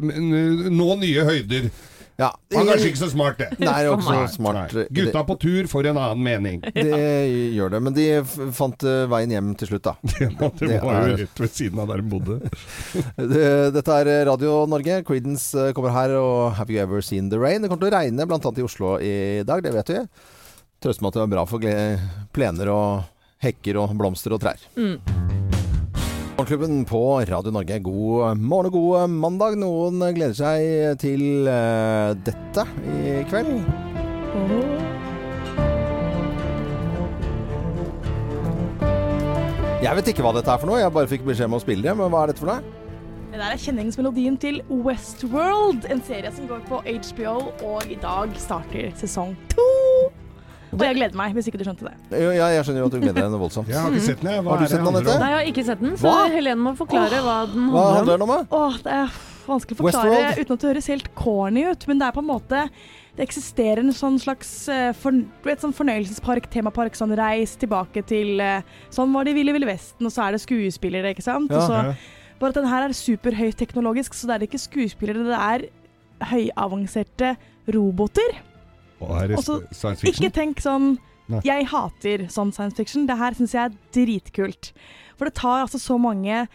[0.00, 1.68] n- nå nye høyder.
[2.18, 2.32] Ja.
[2.50, 3.46] Han er kanskje ikke så smart, det.
[3.60, 4.72] Nei, det er ikke Nei, så smart.
[4.74, 4.84] nei.
[4.98, 6.56] Gutta på tur får en annen mening.
[6.74, 6.86] Det
[7.54, 7.80] gjør det.
[7.86, 8.06] Men de
[8.58, 9.94] fant eh, veien hjem til slutt, da.
[10.02, 12.40] Det Det var jo rett ved siden av der de bodde.
[13.78, 14.98] Dette er Radio Norge.
[15.06, 17.62] Creedence eh, kommer her, og Have You Ever Seen The Rain?
[17.62, 18.40] Det kommer til å regne bl.a.
[18.42, 19.14] i Oslo i
[19.46, 20.02] dag, det vet vi.
[20.82, 21.70] Trøster meg at det er bra for
[22.34, 24.58] plener og hekker og blomster og trær.
[26.38, 27.78] Morgenklubben på Radio Norge.
[27.78, 29.56] God morgen og god mandag.
[29.58, 33.56] Noen gleder seg til eh, dette i kveld.
[39.82, 40.78] Jeg vet ikke hva dette er for noe.
[40.78, 41.96] Jeg bare fikk beskjed om å spille det.
[41.98, 42.62] Men hva er dette for noe?
[43.32, 47.34] Det der er kjenningsmelodien til Westworld, en serie som går på HBO,
[47.66, 49.66] og i dag starter sesong to.
[50.72, 51.94] Og jeg gleder meg, hvis ikke du skjønte det.
[52.20, 53.70] Jo, ja, jeg skjønner jo at du gleder deg noe voldsomt.
[53.72, 54.44] Jeg har ikke sett den, jeg.
[54.44, 55.16] Hva Har du sett den, Anette?
[55.22, 56.28] Nei, jeg har ikke sett den, så Hva?
[56.34, 58.20] Helene må forklare hva den Hva handler handler om.
[58.20, 58.34] den om?
[58.34, 58.60] da?
[58.60, 60.40] Åh, det er vanskelig å forklare Westworld?
[60.44, 62.64] uten at det høres helt corny ut, men det er på en måte
[63.18, 68.38] det eksisterer en sånn slags eh, for, vet, sånn fornøyelsespark, temapark, sånn reis tilbake til
[68.38, 68.60] eh,
[68.94, 71.50] Sånn var det i Ville Ville Vesten, og så er det skuespillere, ikke sant?
[71.50, 72.36] Ja, og så, ja.
[72.38, 75.66] bare at den her er superhøyteknologisk, så det er ikke skuespillere, det er
[76.30, 77.34] høyavanserte
[77.74, 78.38] roboter.
[79.00, 81.40] Og Også- Ikke tenk sånn Nei.
[81.44, 83.04] Jeg hater sånn science fiction.
[83.06, 84.72] Det her syns jeg er dritkult.
[85.18, 86.48] For det tar altså så mange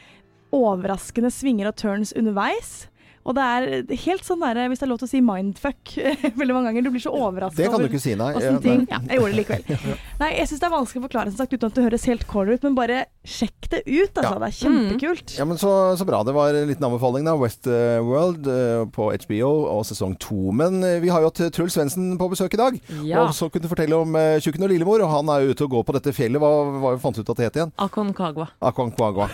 [0.51, 2.87] overraskende svinger og turns underveis.
[3.24, 5.93] Og det er helt sånn der, hvis det er lov til å si mindfuck
[6.39, 6.86] veldig mange ganger.
[6.88, 8.32] Du blir så overraska Det kan du ikke si, nei.
[8.36, 8.91] Ja, ting nei.
[8.91, 9.93] Ja, jeg gjorde det likevel.
[10.24, 12.26] Nei, jeg syns det er vanskelig å forklare som sagt, uten at det høres helt
[12.30, 14.34] corner ut, men bare sjekk det ut, altså.
[14.34, 14.39] Ja.
[14.43, 15.34] Det er kjempekult.
[15.39, 16.21] Ja, men så, så bra.
[16.28, 17.36] Det var en liten anbefaling, da.
[17.39, 20.53] Westworld uh, på HBO og sesong to.
[20.55, 22.78] Men eh, vi har jo hatt Truls Svendsen på besøk i dag.
[23.07, 23.24] Ja.
[23.24, 25.03] Og så kunne du fortelle om Tjukken og Lillemor.
[25.05, 26.43] Og han er jo ute og går på dette fjellet.
[26.43, 26.51] Hva,
[26.84, 27.74] hva fant du ut at det het igjen?
[27.84, 28.49] Aconcagua.
[28.63, 29.30] Aconcagua.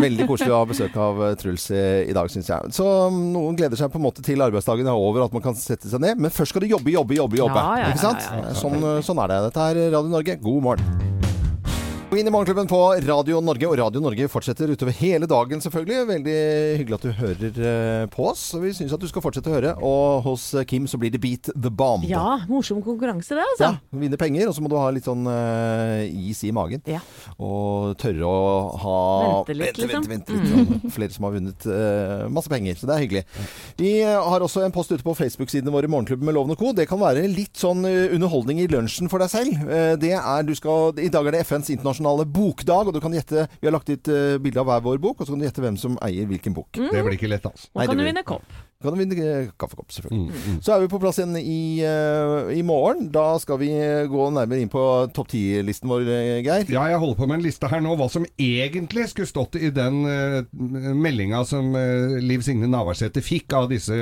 [0.00, 2.72] Veldig koselig å ha besøk av eh, Truls eh, i dag, syns jeg.
[2.76, 5.56] Så um, noen gleder seg på en måte til arbeidsdagen er over, at man kan
[5.58, 6.18] sette seg ned.
[6.20, 7.40] Men først skal du jobbe, jobbe, jobbe.
[7.40, 7.62] jobbe.
[7.62, 8.26] Ja, ja, Ikke sant?
[8.26, 8.58] ja, ja, ja.
[8.58, 9.40] Sånn, sånn er det.
[9.50, 10.36] Dette er Radio Norge.
[10.42, 11.29] God morgen.
[12.10, 16.08] Inn i Morgenklubben på Radio Norge, og Radio Norge fortsetter utover hele dagen selvfølgelig.
[16.08, 16.32] Veldig
[16.80, 18.42] hyggelig at du hører eh, på oss.
[18.58, 19.70] og Vi syns at du skal fortsette å høre.
[19.86, 22.02] Og hos eh, Kim så blir det Beat the Bomb.
[22.10, 23.68] Ja, morsom konkurranse det, altså.
[23.70, 26.82] Ja, vinne penger, og så må du ha litt sånn uh, is i magen.
[26.90, 26.98] Ja.
[27.38, 28.42] Og tørre å
[28.82, 28.98] ha
[29.46, 30.10] Vente litt, vente, liksom.
[30.10, 30.74] vente, vente litt.
[30.82, 30.92] sånn.
[30.98, 33.24] Flere som har vunnet uh, masse penger, så det er hyggelig.
[33.78, 36.74] Vi har også en post ute på Facebook-sidene våre, Morgenklubben med Loven og Co.
[36.76, 39.62] Det kan være litt sånn underholdning i lunsjen for deg selv.
[39.62, 43.14] Uh, det er, du skal, I dag er det FNs internasjonale bokdag, og du kan
[43.14, 45.46] gjette Vi har lagt ut uh, bilde av hver vår bok, og så kan du
[45.48, 46.72] gjette hvem som eier hvilken bok.
[46.72, 47.70] Det blir ikke lett, altså.
[47.70, 48.58] Nå Nei, kan det du vinne kopp.
[48.80, 50.30] Kan du vinne eh, kaffekopp, selvfølgelig.
[50.32, 50.60] Mm, mm.
[50.64, 53.10] Så er vi på plass igjen i, uh, i morgen.
[53.12, 53.68] Da skal vi
[54.08, 56.06] gå nærmere inn på topp ti-listen vår,
[56.40, 56.64] Geir.
[56.72, 59.68] Ja, jeg holder på med en liste her nå, hva som egentlig skulle stått i
[59.76, 60.48] den uh,
[60.96, 63.92] meldinga som uh, Liv Signe Navarsete fikk av disse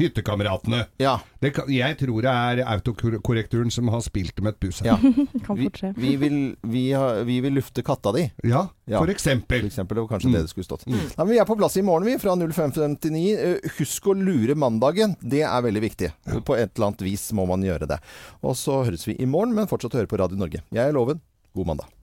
[0.00, 0.86] hyttekameratene.
[1.04, 1.18] Ja.
[1.44, 4.80] Det kan, jeg tror det er autokorrekturen som har spilt dem et buss.
[4.80, 4.94] her.
[4.94, 4.96] ja.
[5.46, 5.90] Kan Vi, fort skje.
[6.00, 6.38] vi, vil,
[6.72, 8.24] vi, har, vi vil lufte katta di.
[8.48, 8.98] Ja, Ja.
[8.98, 9.64] for For eksempel.
[9.68, 10.86] eksempel, det var kanskje det det skulle stått.
[10.88, 13.24] Nei, men vi er på plass i morgen, vi, fra 0559.
[13.36, 15.14] Eh, Husk å lure mandagen.
[15.20, 16.10] Det er veldig viktig.
[16.44, 18.00] På et eller annet vis må man gjøre det.
[18.42, 20.64] Og så høres vi i morgen, men fortsatt høre på Radio Norge.
[20.72, 21.20] Jeg er Loven.
[21.54, 21.93] God mandag.